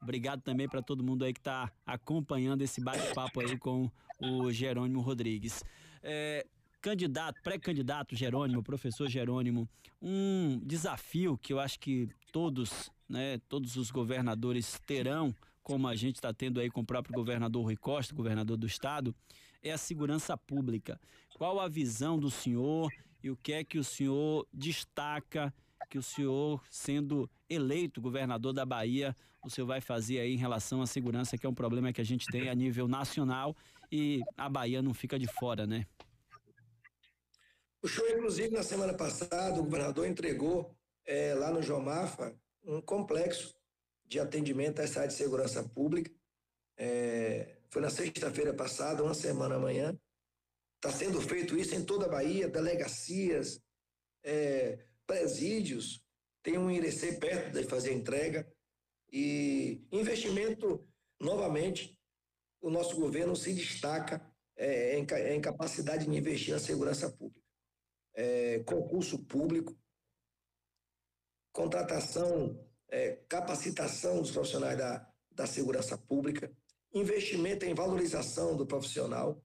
Obrigado 0.00 0.42
também 0.42 0.68
para 0.68 0.80
todo 0.80 1.02
mundo 1.02 1.24
aí 1.24 1.32
que 1.32 1.40
está 1.40 1.70
acompanhando 1.84 2.62
esse 2.62 2.80
bate-papo 2.80 3.40
aí 3.40 3.58
com 3.58 3.90
o 4.20 4.52
Jerônimo 4.52 5.00
Rodrigues. 5.00 5.64
É, 6.02 6.46
candidato, 6.80 7.40
pré-candidato 7.42 8.14
Jerônimo, 8.14 8.62
professor 8.62 9.08
Jerônimo, 9.08 9.68
um 10.00 10.60
desafio 10.64 11.36
que 11.38 11.52
eu 11.52 11.58
acho 11.58 11.78
que 11.78 12.08
todos, 12.32 12.90
né, 13.08 13.38
todos 13.48 13.76
os 13.76 13.90
governadores 13.90 14.80
terão 14.86 15.34
como 15.62 15.86
a 15.86 15.94
gente 15.94 16.14
está 16.16 16.32
tendo 16.32 16.60
aí 16.60 16.70
com 16.70 16.80
o 16.80 16.86
próprio 16.86 17.14
governador 17.14 17.62
Rui 17.62 17.76
Costa, 17.76 18.14
governador 18.14 18.56
do 18.56 18.66
estado, 18.66 19.14
é 19.62 19.70
a 19.70 19.76
segurança 19.76 20.34
pública. 20.34 20.98
Qual 21.34 21.60
a 21.60 21.68
visão 21.68 22.18
do 22.18 22.30
senhor 22.30 22.90
e 23.22 23.28
o 23.30 23.36
que 23.36 23.52
é 23.52 23.62
que 23.62 23.78
o 23.78 23.84
senhor 23.84 24.46
destaca 24.50 25.52
que 25.90 25.98
o 25.98 26.02
senhor, 26.02 26.62
sendo 26.70 27.30
eleito 27.48 28.00
governador 28.00 28.52
da 28.52 28.64
Bahia, 28.64 29.16
o 29.42 29.50
senhor 29.50 29.66
vai 29.66 29.80
fazer 29.80 30.20
aí 30.20 30.34
em 30.34 30.36
relação 30.36 30.82
à 30.82 30.86
segurança, 30.86 31.38
que 31.38 31.46
é 31.46 31.48
um 31.48 31.54
problema 31.54 31.92
que 31.92 32.00
a 32.00 32.04
gente 32.04 32.26
tem 32.26 32.48
a 32.48 32.54
nível 32.54 32.86
nacional 32.86 33.56
e 33.90 34.22
a 34.36 34.48
Bahia 34.48 34.82
não 34.82 34.94
fica 34.94 35.18
de 35.18 35.26
fora, 35.26 35.66
né? 35.66 35.86
O 37.82 37.88
show, 37.88 38.08
inclusive, 38.08 38.50
na 38.50 38.62
semana 38.62 38.94
passada, 38.94 39.60
o 39.60 39.64
governador 39.64 40.06
entregou 40.06 40.76
é, 41.06 41.34
lá 41.34 41.50
no 41.50 41.62
Jomafa 41.62 42.36
um 42.64 42.80
complexo 42.80 43.54
de 44.04 44.18
atendimento 44.18 44.80
essa 44.80 45.00
área 45.00 45.08
de 45.08 45.16
segurança 45.16 45.62
pública. 45.62 46.10
É, 46.76 47.58
foi 47.70 47.82
na 47.82 47.90
sexta-feira 47.90 48.52
passada, 48.52 49.02
uma 49.02 49.14
semana 49.14 49.56
amanhã. 49.56 49.98
Está 50.76 50.90
sendo 50.90 51.20
feito 51.20 51.56
isso 51.56 51.74
em 51.74 51.84
toda 51.84 52.06
a 52.06 52.08
Bahia, 52.08 52.48
delegacias, 52.48 53.60
é, 54.22 54.78
presídios, 55.06 56.02
tem 56.42 56.56
um 56.56 56.70
Irecê 56.70 57.14
perto 57.14 57.52
de 57.52 57.64
fazer 57.64 57.92
entrega. 57.92 58.50
E 59.12 59.86
investimento, 59.90 60.86
novamente, 61.20 61.97
o 62.60 62.70
nosso 62.70 62.96
governo 62.96 63.36
se 63.36 63.52
destaca 63.52 64.20
é, 64.56 64.98
em, 64.98 65.06
em 65.34 65.40
capacidade 65.40 66.04
de 66.04 66.16
investir 66.16 66.52
na 66.52 66.60
segurança 66.60 67.10
pública. 67.10 67.46
É, 68.14 68.60
concurso 68.60 69.24
público, 69.24 69.78
contratação, 71.52 72.58
é, 72.88 73.16
capacitação 73.28 74.20
dos 74.20 74.32
profissionais 74.32 74.76
da, 74.76 75.08
da 75.30 75.46
segurança 75.46 75.96
pública, 75.96 76.52
investimento 76.92 77.64
em 77.64 77.74
valorização 77.74 78.56
do 78.56 78.66
profissional, 78.66 79.40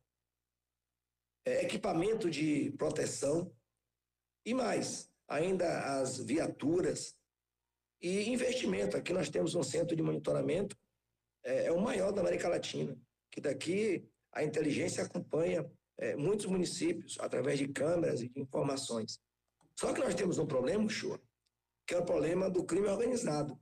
é, 1.45 1.63
equipamento 1.63 2.29
de 2.29 2.71
proteção 2.71 3.53
e 4.45 4.53
mais, 4.53 5.11
ainda 5.27 5.99
as 5.99 6.17
viaturas 6.17 7.15
e 8.01 8.29
investimento. 8.29 8.97
Aqui 8.97 9.13
nós 9.13 9.29
temos 9.29 9.55
um 9.55 9.63
centro 9.63 9.95
de 9.95 10.01
monitoramento, 10.01 10.77
é, 11.43 11.65
é 11.65 11.71
o 11.71 11.79
maior 11.79 12.11
da 12.11 12.21
América 12.21 12.47
Latina, 12.47 12.97
que 13.31 13.41
daqui 13.41 14.09
a 14.31 14.43
inteligência 14.43 15.03
acompanha 15.03 15.69
é, 15.97 16.15
muitos 16.15 16.45
municípios 16.45 17.17
através 17.19 17.59
de 17.59 17.67
câmeras 17.67 18.21
e 18.21 18.29
de 18.29 18.39
informações. 18.39 19.19
Só 19.79 19.93
que 19.93 20.01
nós 20.01 20.15
temos 20.15 20.37
um 20.37 20.45
problema, 20.45 20.87
Chua, 20.89 21.21
que 21.87 21.93
é 21.93 21.99
o 21.99 22.05
problema 22.05 22.49
do 22.49 22.63
crime 22.63 22.87
organizado. 22.87 23.59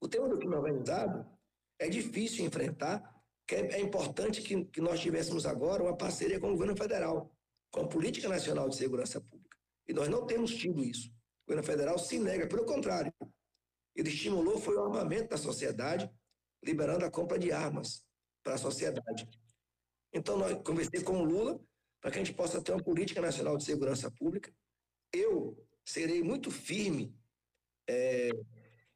O 0.00 0.08
tema 0.08 0.28
do 0.28 0.38
crime 0.38 0.54
organizado 0.54 1.26
é 1.78 1.88
difícil 1.88 2.44
enfrentar, 2.44 3.14
que 3.46 3.54
é, 3.54 3.74
é 3.74 3.80
importante 3.80 4.42
que, 4.42 4.64
que 4.66 4.80
nós 4.80 5.00
tivéssemos 5.00 5.46
agora 5.46 5.82
uma 5.82 5.96
parceria 5.96 6.40
com 6.40 6.48
o 6.48 6.52
governo 6.52 6.76
federal, 6.76 7.32
com 7.70 7.80
a 7.80 7.88
Política 7.88 8.28
Nacional 8.28 8.68
de 8.68 8.76
Segurança 8.76 9.20
Pública. 9.20 9.56
E 9.88 9.92
nós 9.92 10.08
não 10.08 10.26
temos 10.26 10.54
tido 10.54 10.82
isso. 10.82 11.08
O 11.08 11.50
governo 11.50 11.66
federal 11.66 11.98
se 11.98 12.18
nega, 12.18 12.46
pelo 12.48 12.64
contrário. 12.64 13.12
Ele 13.96 14.10
estimulou 14.10 14.58
foi 14.58 14.76
o 14.76 14.84
armamento 14.84 15.30
da 15.30 15.36
sociedade, 15.36 16.10
liberando 16.62 17.04
a 17.04 17.10
compra 17.10 17.38
de 17.38 17.50
armas 17.50 18.04
para 18.42 18.54
a 18.54 18.58
sociedade. 18.58 19.28
Então, 20.12 20.38
nós 20.38 20.54
conversei 20.62 21.02
com 21.02 21.20
o 21.20 21.24
Lula 21.24 21.60
para 22.00 22.10
que 22.10 22.18
a 22.18 22.24
gente 22.24 22.36
possa 22.36 22.62
ter 22.62 22.72
uma 22.72 22.82
política 22.82 23.20
nacional 23.20 23.56
de 23.56 23.64
segurança 23.64 24.10
pública. 24.10 24.52
Eu 25.12 25.56
serei 25.84 26.22
muito 26.22 26.50
firme 26.50 27.14
é, 27.88 28.30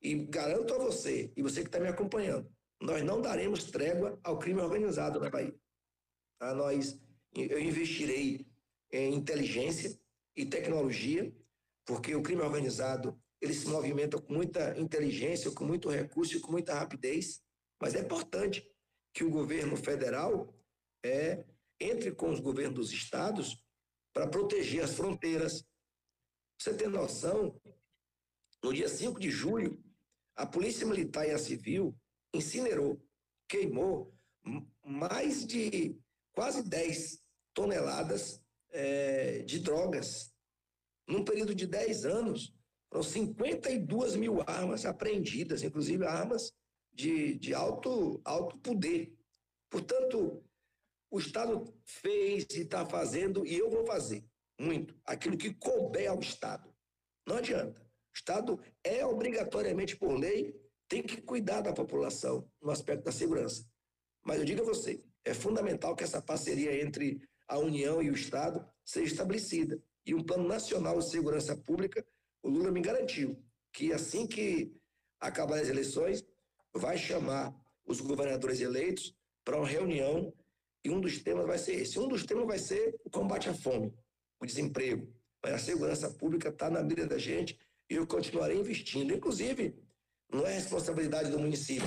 e 0.02 0.14
garanto 0.26 0.74
a 0.74 0.78
você, 0.78 1.32
e 1.36 1.42
você 1.42 1.62
que 1.62 1.68
está 1.68 1.80
me 1.80 1.88
acompanhando, 1.88 2.50
nós 2.80 3.02
não 3.02 3.20
daremos 3.20 3.64
trégua 3.64 4.18
ao 4.22 4.38
crime 4.38 4.60
organizado 4.60 5.20
na 5.20 5.30
Bahia. 5.30 5.54
Tá? 6.38 6.54
Nós, 6.54 6.98
eu 7.34 7.60
investirei 7.60 8.46
em 8.92 9.14
inteligência, 9.14 9.98
e 10.36 10.46
tecnologia, 10.46 11.32
porque 11.84 12.14
o 12.14 12.22
crime 12.22 12.42
organizado 12.42 13.20
ele 13.40 13.54
se 13.54 13.66
movimenta 13.66 14.20
com 14.20 14.32
muita 14.32 14.78
inteligência, 14.78 15.50
com 15.50 15.64
muito 15.64 15.88
recurso 15.88 16.36
e 16.36 16.40
com 16.40 16.52
muita 16.52 16.74
rapidez, 16.74 17.42
mas 17.80 17.94
é 17.94 18.00
importante 18.00 18.68
que 19.14 19.24
o 19.24 19.30
governo 19.30 19.76
federal 19.76 20.54
é, 21.02 21.44
entre 21.80 22.12
com 22.12 22.30
os 22.30 22.40
governos 22.40 22.74
dos 22.74 22.92
estados 22.92 23.64
para 24.12 24.28
proteger 24.28 24.84
as 24.84 24.94
fronteiras. 24.94 25.64
Você 26.58 26.74
tem 26.74 26.88
noção, 26.88 27.58
no 28.62 28.74
dia 28.74 28.88
5 28.88 29.18
de 29.18 29.30
julho, 29.30 29.82
a 30.36 30.46
Polícia 30.46 30.86
Militar 30.86 31.26
e 31.26 31.30
a 31.30 31.38
Civil 31.38 31.96
incinerou, 32.34 33.02
queimou 33.48 34.14
mais 34.84 35.46
de 35.46 35.98
quase 36.32 36.62
10 36.62 37.22
toneladas 37.54 38.40
é, 38.70 39.40
de 39.40 39.58
drogas. 39.60 40.32
Num 41.06 41.24
período 41.24 41.54
de 41.54 41.66
10 41.66 42.04
anos, 42.04 42.54
foram 42.90 43.02
52 43.04 44.16
mil 44.16 44.42
armas 44.46 44.84
apreendidas, 44.84 45.62
inclusive 45.62 46.04
armas 46.04 46.52
de, 46.92 47.34
de 47.36 47.54
alto, 47.54 48.20
alto 48.24 48.58
poder. 48.58 49.16
Portanto, 49.70 50.44
o 51.10 51.18
Estado 51.18 51.72
fez 51.84 52.46
e 52.50 52.62
está 52.62 52.84
fazendo, 52.84 53.46
e 53.46 53.56
eu 53.56 53.70
vou 53.70 53.86
fazer 53.86 54.24
muito, 54.58 54.94
aquilo 55.04 55.38
que 55.38 55.54
couber 55.54 56.10
ao 56.10 56.20
Estado. 56.20 56.72
Não 57.26 57.36
adianta. 57.36 57.80
O 57.80 58.16
Estado 58.16 58.60
é 58.84 59.06
obrigatoriamente, 59.06 59.96
por 59.96 60.18
lei, 60.18 60.54
tem 60.88 61.02
que 61.02 61.22
cuidar 61.22 61.60
da 61.60 61.72
população 61.72 62.50
no 62.60 62.70
aspecto 62.70 63.04
da 63.04 63.12
segurança. 63.12 63.64
Mas 64.24 64.40
eu 64.40 64.44
digo 64.44 64.62
a 64.62 64.64
você, 64.64 65.02
é 65.24 65.32
fundamental 65.32 65.94
que 65.94 66.04
essa 66.04 66.20
parceria 66.20 66.82
entre 66.82 67.22
a 67.48 67.58
União 67.58 68.02
e 68.02 68.10
o 68.10 68.14
Estado 68.14 68.66
seja 68.84 69.12
estabelecida. 69.12 69.80
E 70.04 70.14
um 70.14 70.24
plano 70.24 70.46
nacional 70.46 70.98
de 70.98 71.10
segurança 71.10 71.56
pública, 71.56 72.04
o 72.42 72.48
Lula 72.48 72.70
me 72.70 72.80
garantiu 72.80 73.42
que 73.72 73.92
assim 73.92 74.26
que 74.26 74.74
acabar 75.20 75.60
as 75.60 75.68
eleições, 75.68 76.24
vai 76.74 76.96
chamar 76.96 77.54
os 77.84 78.00
governadores 78.00 78.60
eleitos 78.60 79.14
para 79.44 79.56
uma 79.56 79.66
reunião 79.66 80.32
e 80.84 80.90
um 80.90 81.00
dos 81.00 81.18
temas 81.18 81.46
vai 81.46 81.58
ser 81.58 81.74
esse. 81.74 81.98
Um 81.98 82.08
dos 82.08 82.24
temas 82.24 82.46
vai 82.46 82.58
ser 82.58 82.94
o 83.04 83.10
combate 83.10 83.48
à 83.48 83.54
fome, 83.54 83.92
o 84.40 84.46
desemprego. 84.46 85.12
Mas 85.42 85.54
a 85.54 85.58
segurança 85.58 86.10
pública 86.10 86.48
está 86.48 86.70
na 86.70 86.82
mira 86.82 87.06
da 87.06 87.18
gente 87.18 87.58
e 87.88 87.94
eu 87.94 88.06
continuarei 88.06 88.58
investindo. 88.58 89.12
Inclusive, 89.12 89.74
não 90.32 90.46
é 90.46 90.54
responsabilidade 90.54 91.30
do 91.30 91.38
município, 91.38 91.86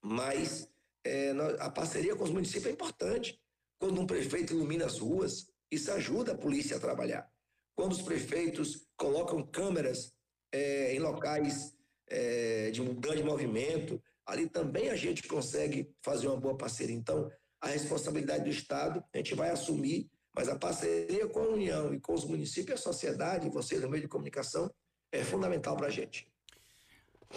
mas 0.00 0.68
é, 1.04 1.30
a 1.58 1.70
parceria 1.70 2.14
com 2.14 2.24
os 2.24 2.30
municípios 2.30 2.66
é 2.66 2.70
importante. 2.70 3.40
Quando 3.80 4.00
um 4.00 4.06
prefeito 4.06 4.52
ilumina 4.52 4.86
as 4.86 4.98
ruas, 4.98 5.48
isso 5.70 5.90
ajuda 5.90 6.32
a 6.32 6.38
polícia 6.38 6.76
a 6.76 6.80
trabalhar. 6.80 7.28
Quando 7.74 7.92
os 7.92 8.02
prefeitos 8.02 8.86
colocam 9.02 9.44
câmeras 9.44 10.14
é, 10.52 10.94
em 10.94 11.00
locais 11.00 11.76
é, 12.08 12.70
de 12.70 12.80
um 12.80 12.94
grande 12.94 13.24
movimento, 13.24 14.00
ali 14.24 14.48
também 14.48 14.90
a 14.90 14.94
gente 14.94 15.24
consegue 15.24 15.90
fazer 16.00 16.28
uma 16.28 16.36
boa 16.36 16.56
parceria. 16.56 16.94
Então, 16.94 17.28
a 17.60 17.66
responsabilidade 17.66 18.44
do 18.44 18.50
Estado 18.50 19.02
a 19.12 19.16
gente 19.16 19.34
vai 19.34 19.50
assumir, 19.50 20.08
mas 20.32 20.48
a 20.48 20.56
parceria 20.56 21.26
com 21.26 21.40
a 21.40 21.48
União 21.48 21.92
e 21.92 21.98
com 21.98 22.14
os 22.14 22.24
municípios 22.24 22.70
e 22.70 22.74
a 22.74 22.76
sociedade, 22.92 23.50
vocês 23.50 23.82
no 23.82 23.90
meio 23.90 24.04
de 24.04 24.08
comunicação, 24.08 24.72
é 25.10 25.24
fundamental 25.24 25.76
para 25.76 25.88
a 25.88 25.90
gente. 25.90 26.28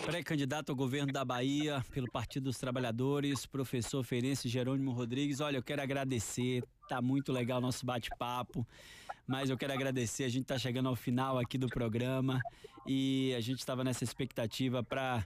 Pré-candidato 0.05 0.69
ao 0.69 0.75
governo 0.75 1.11
da 1.11 1.25
Bahia 1.25 1.83
pelo 1.89 2.11
Partido 2.11 2.43
dos 2.43 2.59
Trabalhadores, 2.59 3.47
professor 3.47 4.03
Ferencio 4.03 4.47
Jerônimo 4.47 4.91
Rodrigues. 4.91 5.39
Olha, 5.39 5.57
eu 5.57 5.63
quero 5.63 5.81
agradecer, 5.81 6.63
tá 6.87 7.01
muito 7.01 7.31
legal 7.31 7.57
o 7.57 7.61
nosso 7.61 7.85
bate-papo, 7.85 8.67
mas 9.27 9.49
eu 9.49 9.57
quero 9.57 9.73
agradecer, 9.73 10.23
a 10.23 10.29
gente 10.29 10.45
tá 10.45 10.57
chegando 10.57 10.89
ao 10.89 10.95
final 10.95 11.39
aqui 11.39 11.57
do 11.57 11.67
programa 11.67 12.39
e 12.85 13.33
a 13.35 13.41
gente 13.41 13.59
estava 13.59 13.83
nessa 13.83 14.03
expectativa 14.03 14.83
para 14.83 15.25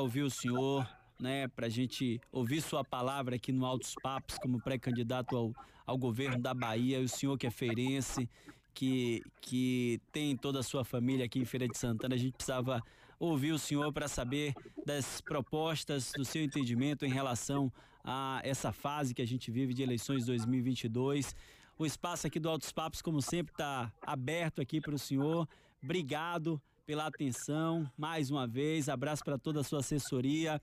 ouvir 0.00 0.22
o 0.22 0.30
senhor, 0.30 0.88
né, 1.18 1.46
para 1.48 1.66
a 1.66 1.70
gente 1.70 2.20
ouvir 2.32 2.60
sua 2.60 2.84
palavra 2.84 3.36
aqui 3.36 3.52
no 3.52 3.64
Altos 3.64 3.94
Papos 4.02 4.36
como 4.38 4.60
pré-candidato 4.60 5.36
ao, 5.36 5.54
ao 5.86 5.96
governo 5.96 6.38
da 6.38 6.52
Bahia, 6.52 6.98
e 6.98 7.04
o 7.04 7.08
senhor 7.08 7.38
que 7.38 7.46
é 7.46 7.50
feirense, 7.50 8.28
que, 8.74 9.22
que 9.40 10.00
tem 10.12 10.36
toda 10.36 10.60
a 10.60 10.62
sua 10.62 10.84
família 10.84 11.24
aqui 11.24 11.38
em 11.38 11.44
Feira 11.44 11.68
de 11.68 11.78
Santana, 11.78 12.14
a 12.14 12.18
gente 12.18 12.34
precisava 12.34 12.82
ouvir 13.18 13.52
o 13.52 13.58
senhor 13.58 13.92
para 13.92 14.08
saber 14.08 14.54
das 14.84 15.20
propostas, 15.20 16.12
do 16.14 16.24
seu 16.24 16.42
entendimento 16.42 17.06
em 17.06 17.10
relação 17.10 17.72
a 18.04 18.40
essa 18.44 18.72
fase 18.72 19.14
que 19.14 19.22
a 19.22 19.26
gente 19.26 19.50
vive 19.50 19.72
de 19.72 19.82
eleições 19.82 20.26
2022. 20.26 21.34
O 21.78 21.84
espaço 21.84 22.26
aqui 22.26 22.40
do 22.40 22.48
Altos 22.48 22.72
Papos, 22.72 23.02
como 23.02 23.20
sempre, 23.20 23.52
está 23.52 23.92
aberto 24.00 24.62
aqui 24.62 24.80
para 24.80 24.94
o 24.94 24.98
senhor. 24.98 25.46
Obrigado 25.82 26.60
pela 26.86 27.06
atenção 27.06 27.90
mais 27.98 28.30
uma 28.30 28.46
vez. 28.46 28.88
Abraço 28.88 29.22
para 29.22 29.36
toda 29.36 29.60
a 29.60 29.64
sua 29.64 29.80
assessoria 29.80 30.58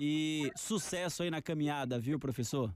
e 0.00 0.50
sucesso 0.56 1.22
aí 1.22 1.30
na 1.30 1.40
caminhada, 1.40 2.00
viu, 2.00 2.18
professor? 2.18 2.74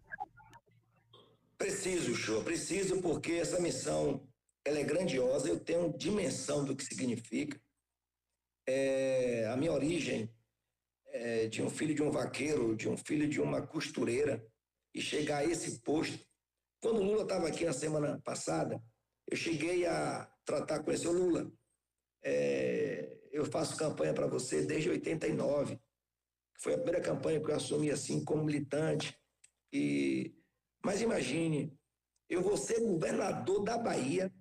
Preciso, 1.58 2.14
show, 2.14 2.44
preciso 2.44 3.02
porque 3.02 3.32
essa 3.32 3.60
missão 3.60 4.24
ela 4.64 4.78
é 4.78 4.84
grandiosa, 4.84 5.48
eu 5.48 5.58
tenho 5.58 5.92
dimensão 5.98 6.64
do 6.64 6.76
que 6.76 6.84
significa. 6.84 7.60
É, 8.68 9.48
a 9.52 9.56
minha 9.56 9.72
origem 9.72 10.30
é, 11.08 11.48
de 11.48 11.60
um 11.60 11.68
filho 11.68 11.94
de 11.94 12.02
um 12.02 12.10
vaqueiro, 12.10 12.76
de 12.76 12.88
um 12.88 12.96
filho 12.96 13.28
de 13.28 13.40
uma 13.40 13.66
costureira, 13.66 14.46
e 14.94 15.00
chegar 15.00 15.38
a 15.38 15.44
esse 15.44 15.80
posto. 15.80 16.29
Quando 16.80 17.00
o 17.00 17.04
Lula 17.04 17.22
estava 17.22 17.46
aqui 17.46 17.64
na 17.64 17.72
semana 17.72 18.20
passada, 18.24 18.82
eu 19.30 19.36
cheguei 19.36 19.86
a 19.86 20.30
tratar 20.44 20.82
com 20.82 20.90
esse 20.90 21.06
Lula. 21.06 21.52
É, 22.22 23.18
eu 23.30 23.44
faço 23.44 23.76
campanha 23.76 24.14
para 24.14 24.26
você 24.26 24.64
desde 24.64 24.88
89. 24.88 25.78
Foi 26.58 26.74
a 26.74 26.78
primeira 26.78 27.00
campanha 27.00 27.40
que 27.40 27.50
eu 27.50 27.54
assumi 27.54 27.90
assim 27.90 28.24
como 28.24 28.44
militante. 28.44 29.16
E 29.72 30.34
mas 30.82 31.02
imagine, 31.02 31.78
eu 32.28 32.40
vou 32.40 32.56
ser 32.56 32.80
governador 32.80 33.62
da 33.62 33.76
Bahia 33.76 34.32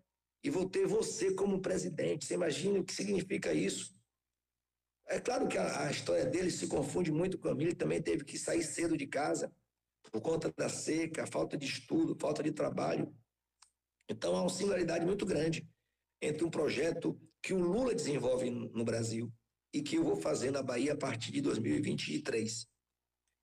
e 0.42 0.50
vou 0.50 0.70
ter 0.70 0.88
você 0.88 1.34
como 1.34 1.62
presidente. 1.62 2.26
Você 2.26 2.36
imagina 2.36 2.80
o 2.80 2.84
que 2.84 2.94
significa 2.94 3.54
isso? 3.54 3.94
É 5.08 5.20
claro 5.20 5.48
que 5.50 5.58
a, 5.58 5.88
a 5.88 5.92
história 5.92 6.26
dele 6.26 6.50
se 6.50 6.68
confunde 6.68 7.12
muito 7.12 7.38
com 7.38 7.50
a 7.50 7.56
minha. 7.56 7.70
Ele 7.70 7.76
também 7.76 8.02
teve 8.02 8.24
que 8.24 8.38
sair 8.38 8.64
cedo 8.64 8.96
de 8.96 9.08
casa 9.08 9.52
por 10.12 10.22
conta 10.22 10.52
da 10.58 10.70
seca, 10.70 11.28
falta 11.28 11.58
de 11.58 11.66
estudo, 11.66 12.18
falta 12.20 12.42
de 12.42 12.52
trabalho. 12.52 13.14
Então 14.10 14.36
há 14.36 14.42
uma 14.42 14.50
similaridade 14.50 15.06
muito 15.06 15.26
grande 15.26 15.68
entre 16.22 16.44
um 16.44 16.50
projeto 16.50 17.20
que 17.42 17.54
o 17.54 17.60
Lula 17.60 17.94
desenvolve 17.94 18.50
no 18.50 18.84
Brasil 18.84 19.32
e 19.74 19.82
que 19.82 19.96
eu 19.96 20.04
vou 20.04 20.16
fazer 20.16 20.52
na 20.52 20.64
Bahia 20.64 20.94
a 20.94 20.98
partir 20.98 21.32
de 21.32 21.42
2023. 21.42 22.68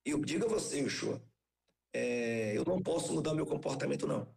E 0.06 0.10
eu 0.10 0.20
digo 0.24 0.44
a 0.44 0.48
você, 0.48 0.82
Uchoa, 0.82 1.22
é, 1.94 2.56
eu 2.56 2.64
não 2.64 2.82
posso 2.82 3.12
mudar 3.12 3.34
meu 3.34 3.46
comportamento, 3.46 4.06
não. 4.06 4.34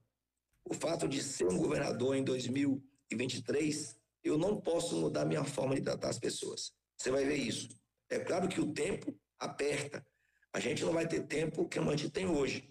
O 0.65 0.73
fato 0.73 1.07
de 1.07 1.21
ser 1.21 1.45
um 1.45 1.57
governador 1.57 2.15
em 2.15 2.23
2023, 2.23 3.99
eu 4.23 4.37
não 4.37 4.59
posso 4.61 4.95
mudar 4.97 5.25
minha 5.25 5.43
forma 5.43 5.75
de 5.75 5.81
tratar 5.81 6.09
as 6.09 6.19
pessoas. 6.19 6.71
Você 6.97 7.11
vai 7.11 7.25
ver 7.25 7.37
isso. 7.37 7.69
É 8.09 8.19
claro 8.19 8.47
que 8.47 8.61
o 8.61 8.71
tempo 8.71 9.17
aperta. 9.39 10.05
A 10.53 10.59
gente 10.59 10.83
não 10.83 10.93
vai 10.93 11.07
ter 11.07 11.21
tempo 11.27 11.67
que 11.67 11.79
a 11.79 11.83
gente 11.83 12.09
tem 12.09 12.27
hoje. 12.27 12.69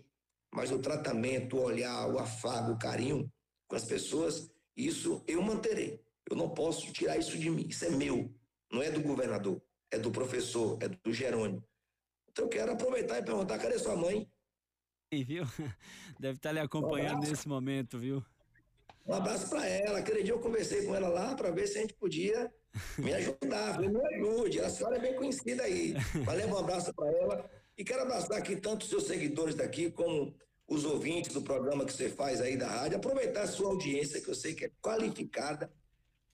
Mas 0.52 0.70
o 0.70 0.78
tratamento, 0.78 1.56
o 1.56 1.62
olhar, 1.62 2.08
o 2.08 2.18
afago, 2.18 2.72
o 2.72 2.78
carinho 2.78 3.30
com 3.68 3.76
as 3.76 3.84
pessoas, 3.84 4.50
isso 4.76 5.22
eu 5.26 5.42
manterei. 5.42 6.02
Eu 6.28 6.36
não 6.36 6.50
posso 6.50 6.92
tirar 6.92 7.16
isso 7.16 7.38
de 7.38 7.50
mim. 7.50 7.66
Isso 7.68 7.84
é 7.84 7.90
meu. 7.90 8.32
Não 8.72 8.82
é 8.82 8.90
do 8.90 9.00
governador. 9.00 9.62
É 9.90 9.98
do 9.98 10.10
professor. 10.10 10.78
É 10.82 10.88
do 10.88 11.12
Jerônimo. 11.12 11.64
Então 12.30 12.44
eu 12.44 12.48
quero 12.48 12.72
aproveitar 12.72 13.18
e 13.18 13.22
perguntar: 13.22 13.58
cadê 13.58 13.78
sua 13.78 13.96
mãe? 13.96 14.30
viu? 15.12 15.44
Deve 16.20 16.36
estar 16.36 16.52
lhe 16.52 16.60
acompanhando 16.60 17.24
um 17.24 17.28
nesse 17.28 17.48
momento, 17.48 17.98
viu? 17.98 18.24
Um 19.06 19.14
abraço 19.14 19.48
para 19.48 19.66
ela. 19.66 19.98
Aquele 19.98 20.22
dia 20.22 20.34
eu 20.34 20.40
conversei 20.40 20.84
com 20.84 20.94
ela 20.94 21.08
lá 21.08 21.34
para 21.34 21.50
ver 21.50 21.66
se 21.66 21.78
a 21.78 21.80
gente 21.80 21.94
podia 21.94 22.52
me 22.98 23.14
ajudar. 23.14 23.74
Falei, 23.74 23.88
me 23.88 24.00
ajude. 24.14 24.60
A 24.60 24.68
senhora 24.68 24.96
é 24.96 25.00
bem 25.00 25.16
conhecida 25.16 25.62
aí. 25.62 25.94
Valeu, 26.24 26.48
um 26.48 26.58
abraço 26.58 26.92
para 26.92 27.10
ela. 27.10 27.50
E 27.78 27.84
quero 27.84 28.02
abraçar 28.02 28.36
aqui 28.36 28.56
tanto 28.56 28.82
os 28.82 28.88
seus 28.88 29.06
seguidores 29.06 29.54
daqui, 29.54 29.88
como 29.88 30.34
os 30.66 30.84
ouvintes 30.84 31.32
do 31.32 31.40
programa 31.40 31.84
que 31.84 31.92
você 31.92 32.10
faz 32.10 32.40
aí 32.40 32.56
da 32.56 32.66
rádio. 32.66 32.98
Aproveitar 32.98 33.42
a 33.42 33.46
sua 33.46 33.68
audiência, 33.68 34.20
que 34.20 34.28
eu 34.28 34.34
sei 34.34 34.52
que 34.52 34.64
é 34.64 34.70
qualificada, 34.82 35.72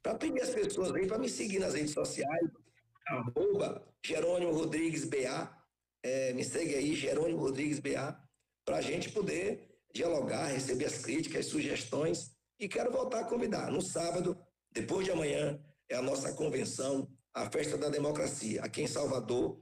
para 0.03 0.15
pedir 0.15 0.41
às 0.41 0.51
pessoas 0.51 0.93
aí 0.95 1.07
para 1.07 1.19
me 1.19 1.29
seguir 1.29 1.59
nas 1.59 1.75
redes 1.75 1.93
sociais. 1.93 2.51
Arroba 3.07 3.87
Jerônimo 4.03 4.53
Rodrigues 4.53 5.05
BA. 5.05 5.55
É, 6.03 6.33
me 6.33 6.43
segue 6.43 6.75
aí, 6.75 6.95
Jerônimo 6.95 7.39
Rodrigues 7.39 7.79
BA 7.79 8.19
para 8.65 8.79
a 8.79 8.81
gente 8.81 9.11
poder 9.11 9.69
dialogar, 9.93 10.47
receber 10.47 10.87
as 10.87 10.99
críticas, 10.99 11.45
as 11.45 11.53
sugestões. 11.53 12.35
E 12.59 12.69
quero 12.69 12.91
voltar 12.91 13.21
a 13.21 13.25
convidar. 13.25 13.71
No 13.71 13.83
sábado, 13.83 14.39
depois 14.73 15.05
de 15.05 15.13
amanhã, 15.13 15.61
é 15.89 15.97
a 15.97 16.03
nossa 16.03 16.33
convenção, 16.33 17.09
a 17.35 17.51
Festa 17.51 17.77
da 17.77 17.91
Democracia, 17.91 18.63
aqui 18.63 18.81
em 18.83 18.87
Salvador, 18.87 19.61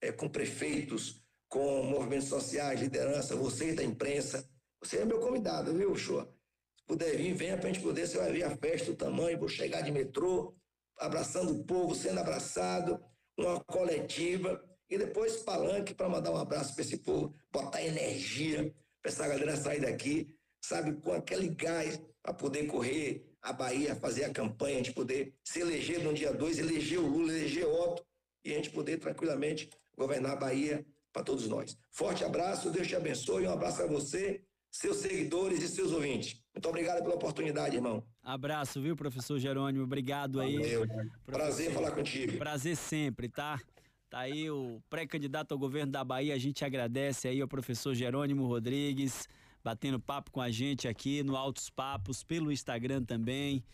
é, 0.00 0.10
com 0.10 0.28
prefeitos, 0.28 1.19
com 1.50 1.82
movimentos 1.82 2.28
sociais, 2.28 2.80
liderança, 2.80 3.34
vocês 3.34 3.74
da 3.74 3.82
imprensa. 3.82 4.48
Você 4.80 4.98
é 4.98 5.04
meu 5.04 5.18
convidado, 5.18 5.74
viu, 5.74 5.94
Shoa? 5.96 6.32
Se 6.78 6.86
puder 6.86 7.16
vir, 7.16 7.34
venha 7.34 7.58
para 7.58 7.68
a 7.68 7.72
gente 7.72 7.82
poder. 7.82 8.06
Você 8.06 8.16
vai 8.16 8.32
ver 8.32 8.44
a 8.44 8.56
festa, 8.56 8.92
o 8.92 8.96
tamanho. 8.96 9.38
Vou 9.38 9.48
chegar 9.48 9.82
de 9.82 9.90
metrô, 9.90 10.54
abraçando 10.96 11.52
o 11.52 11.64
povo, 11.64 11.94
sendo 11.94 12.20
abraçado, 12.20 13.02
uma 13.36 13.62
coletiva 13.64 14.62
e 14.88 14.96
depois 14.96 15.38
palanque 15.38 15.92
para 15.92 16.08
mandar 16.08 16.30
um 16.30 16.36
abraço 16.36 16.74
para 16.74 16.84
esse 16.84 16.98
povo, 16.98 17.34
botar 17.50 17.82
energia 17.82 18.72
para 19.02 19.10
essa 19.10 19.26
galera 19.26 19.56
sair 19.56 19.80
daqui, 19.80 20.36
sabe, 20.60 20.92
com 21.00 21.12
aquele 21.12 21.48
gás 21.48 22.00
para 22.22 22.34
poder 22.34 22.66
correr 22.66 23.24
a 23.42 23.52
Bahia, 23.52 23.96
fazer 23.96 24.24
a 24.24 24.32
campanha, 24.32 24.76
gente 24.76 24.92
poder 24.92 25.34
se 25.44 25.60
eleger 25.60 26.02
no 26.02 26.12
dia 26.12 26.32
2, 26.32 26.58
eleger 26.58 26.98
o 26.98 27.06
Lula, 27.06 27.32
eleger 27.32 27.66
o 27.66 27.72
Otto 27.72 28.04
e 28.44 28.52
a 28.52 28.56
gente 28.56 28.70
poder 28.70 28.98
tranquilamente 28.98 29.70
governar 29.96 30.32
a 30.32 30.36
Bahia 30.36 30.84
para 31.12 31.22
todos 31.24 31.48
nós. 31.48 31.76
Forte 31.90 32.24
abraço, 32.24 32.70
Deus 32.70 32.86
te 32.86 32.96
abençoe, 32.96 33.46
um 33.46 33.52
abraço 33.52 33.82
a 33.82 33.86
você, 33.86 34.42
seus 34.70 34.98
seguidores 34.98 35.62
e 35.62 35.68
seus 35.68 35.92
ouvintes. 35.92 36.40
Muito 36.54 36.68
obrigado 36.68 37.02
pela 37.02 37.14
oportunidade, 37.14 37.76
irmão. 37.76 38.04
Abraço, 38.22 38.80
viu, 38.80 38.96
professor 38.96 39.38
Jerônimo? 39.38 39.84
Obrigado 39.84 40.40
aí. 40.40 40.56
Valeu, 40.56 40.86
Prazer 41.26 41.72
falar 41.72 41.90
contigo. 41.92 42.38
Prazer 42.38 42.76
sempre, 42.76 43.28
tá? 43.28 43.60
Tá 44.08 44.20
aí 44.20 44.50
o 44.50 44.82
pré-candidato 44.90 45.52
ao 45.52 45.58
governo 45.58 45.92
da 45.92 46.02
Bahia. 46.02 46.34
A 46.34 46.38
gente 46.38 46.64
agradece 46.64 47.28
aí 47.28 47.40
ao 47.40 47.46
professor 47.46 47.94
Jerônimo 47.94 48.46
Rodrigues, 48.46 49.28
batendo 49.62 50.00
papo 50.00 50.32
com 50.32 50.40
a 50.40 50.50
gente 50.50 50.88
aqui 50.88 51.22
no 51.22 51.36
Altos 51.36 51.70
Papos, 51.70 52.24
pelo 52.24 52.50
Instagram 52.50 53.04
também. 53.04 53.64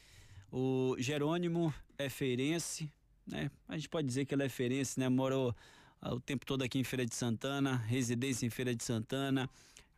O 0.52 0.94
Jerônimo 0.98 1.72
é 1.98 2.08
feirense, 2.10 2.92
né? 3.26 3.50
A 3.66 3.76
gente 3.76 3.88
pode 3.88 4.06
dizer 4.06 4.26
que 4.26 4.34
ele 4.34 4.44
é 4.44 4.48
feirense, 4.48 5.00
né? 5.00 5.08
Morou 5.08 5.54
o 6.02 6.20
tempo 6.20 6.46
todo 6.46 6.62
aqui 6.62 6.78
em 6.78 6.84
Feira 6.84 7.04
de 7.04 7.14
Santana, 7.14 7.76
residência 7.76 8.46
em 8.46 8.50
Feira 8.50 8.74
de 8.74 8.84
Santana, 8.84 9.48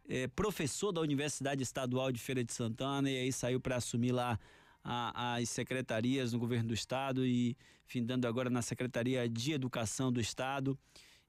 é 0.09 0.27
professor 0.27 0.91
da 0.91 1.01
Universidade 1.01 1.63
Estadual 1.63 2.11
de 2.11 2.19
Feira 2.19 2.43
de 2.43 2.53
Santana 2.53 3.11
e 3.11 3.19
aí 3.19 3.33
saiu 3.33 3.61
para 3.61 3.77
assumir 3.77 4.13
lá 4.13 4.39
a, 4.83 5.35
as 5.35 5.51
secretarias 5.51 6.33
no 6.33 6.39
governo 6.39 6.69
do 6.69 6.75
estado 6.75 7.27
e 7.27 7.57
findando 7.85 8.27
agora 8.27 8.49
na 8.49 8.63
Secretaria 8.63 9.29
de 9.29 9.53
Educação 9.53 10.11
do 10.11 10.21
Estado. 10.21 10.79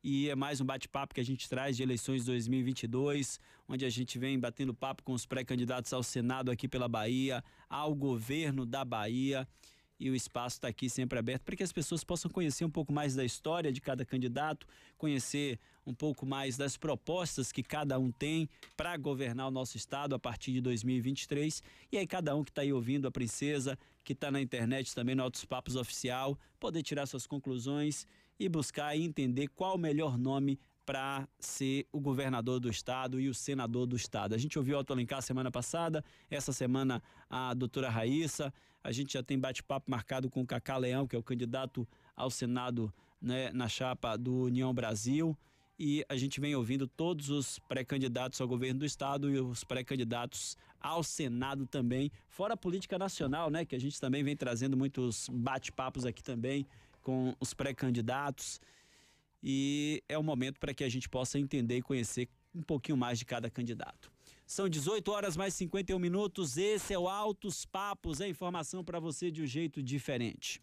E 0.01 0.29
é 0.29 0.36
mais 0.36 0.62
um 0.62 0.65
bate-papo 0.65 1.13
que 1.13 1.19
a 1.19 1.25
gente 1.25 1.49
traz 1.49 1.75
de 1.75 1.84
eleições 1.84 2.23
2022, 2.23 3.38
onde 3.67 3.84
a 3.84 3.89
gente 3.89 4.17
vem 4.17 4.39
batendo 4.39 4.73
papo 4.73 5.03
com 5.03 5.12
os 5.12 5.25
pré-candidatos 5.25 5.91
ao 5.91 6.01
Senado 6.01 6.49
aqui 6.49 6.69
pela 6.69 6.88
Bahia, 6.88 7.43
ao 7.69 7.93
governo 7.93 8.65
da 8.65 8.86
Bahia 8.86 9.45
e 9.99 10.09
o 10.09 10.15
espaço 10.15 10.57
está 10.57 10.67
aqui 10.67 10.89
sempre 10.89 11.19
aberto 11.19 11.43
para 11.43 11.55
que 11.55 11.63
as 11.63 11.71
pessoas 11.71 12.03
possam 12.03 12.31
conhecer 12.31 12.63
um 12.63 12.69
pouco 12.69 12.93
mais 12.93 13.15
da 13.15 13.25
história 13.25 13.71
de 13.71 13.81
cada 13.81 14.05
candidato, 14.05 14.65
conhecer 14.97 15.59
um 15.85 15.93
pouco 15.93 16.25
mais 16.25 16.55
das 16.55 16.77
propostas 16.77 17.51
que 17.51 17.62
cada 17.62 17.99
um 17.99 18.12
tem 18.12 18.47
para 18.77 18.95
governar 18.95 19.47
o 19.47 19.51
nosso 19.51 19.75
estado 19.75 20.15
a 20.15 20.19
partir 20.19 20.53
de 20.53 20.62
2023. 20.62 21.62
E 21.91 21.97
aí 21.97 22.07
cada 22.07 22.35
um 22.35 22.43
que 22.43 22.51
está 22.51 22.62
aí 22.62 22.71
ouvindo 22.71 23.07
a 23.07 23.12
princesa, 23.12 23.77
que 24.03 24.13
está 24.13 24.31
na 24.31 24.41
internet 24.41 24.95
também 24.95 25.15
no 25.15 25.23
Altos 25.23 25.43
Papos 25.43 25.75
Oficial, 25.75 26.38
poder 26.59 26.81
tirar 26.83 27.05
suas 27.05 27.27
conclusões 27.27 28.07
e 28.39 28.47
buscar 28.47 28.95
e 28.95 29.03
entender 29.03 29.47
qual 29.49 29.75
o 29.75 29.79
melhor 29.79 30.17
nome 30.17 30.59
para 30.85 31.27
ser 31.39 31.85
o 31.91 31.99
governador 31.99 32.59
do 32.59 32.67
estado 32.67 33.19
e 33.19 33.29
o 33.29 33.33
senador 33.33 33.85
do 33.85 33.95
estado. 33.95 34.33
A 34.33 34.39
gente 34.39 34.57
ouviu 34.57 34.75
o 34.75 34.79
Otto 34.79 34.91
Alencar 34.91 35.21
semana 35.21 35.51
passada, 35.51 36.03
essa 36.31 36.51
semana 36.51 37.03
a 37.29 37.53
doutora 37.53 37.89
Raíssa, 37.91 38.51
a 38.83 38.91
gente 38.91 39.13
já 39.13 39.23
tem 39.23 39.37
bate-papo 39.37 39.89
marcado 39.89 40.29
com 40.29 40.41
o 40.41 40.45
Cacá 40.45 40.77
Leão, 40.77 41.07
que 41.07 41.15
é 41.15 41.19
o 41.19 41.23
candidato 41.23 41.87
ao 42.15 42.29
Senado 42.29 42.93
né, 43.21 43.51
na 43.51 43.67
chapa 43.67 44.17
do 44.17 44.43
União 44.43 44.73
Brasil. 44.73 45.37
E 45.77 46.05
a 46.09 46.17
gente 46.17 46.41
vem 46.41 46.55
ouvindo 46.55 46.87
todos 46.87 47.29
os 47.29 47.59
pré-candidatos 47.59 48.41
ao 48.41 48.47
governo 48.47 48.79
do 48.79 48.85
estado 48.85 49.29
e 49.29 49.39
os 49.39 49.63
pré-candidatos 49.63 50.57
ao 50.79 51.03
Senado 51.03 51.65
também, 51.65 52.11
fora 52.27 52.53
a 52.53 52.57
política 52.57 52.97
nacional, 52.97 53.49
né? 53.49 53.65
Que 53.65 53.75
a 53.75 53.79
gente 53.79 53.99
também 53.99 54.23
vem 54.23 54.35
trazendo 54.35 54.77
muitos 54.77 55.29
bate-papos 55.29 56.05
aqui 56.05 56.23
também 56.23 56.65
com 57.01 57.35
os 57.39 57.53
pré-candidatos 57.53 58.61
e 59.43 60.03
é 60.07 60.17
o 60.17 60.23
momento 60.23 60.59
para 60.59 60.73
que 60.73 60.84
a 60.84 60.89
gente 60.89 61.07
possa 61.07 61.39
entender 61.39 61.77
e 61.77 61.82
conhecer 61.82 62.27
um 62.53 62.61
pouquinho 62.61 62.97
mais 62.97 63.19
de 63.19 63.25
cada 63.25 63.49
candidato. 63.49 64.11
São 64.50 64.68
18 64.68 65.12
horas 65.12 65.38
mais 65.38 65.54
51 65.54 66.00
minutos. 66.00 66.58
Esse 66.58 66.91
é 66.91 66.97
o 66.97 67.08
Altos 67.08 67.66
Papos, 67.66 68.20
a 68.20 68.28
informação 68.28 68.84
para 68.84 69.00
você 69.00 69.30
de 69.30 69.43
um 69.43 69.45
jeito 69.45 69.80
diferente. 69.80 70.60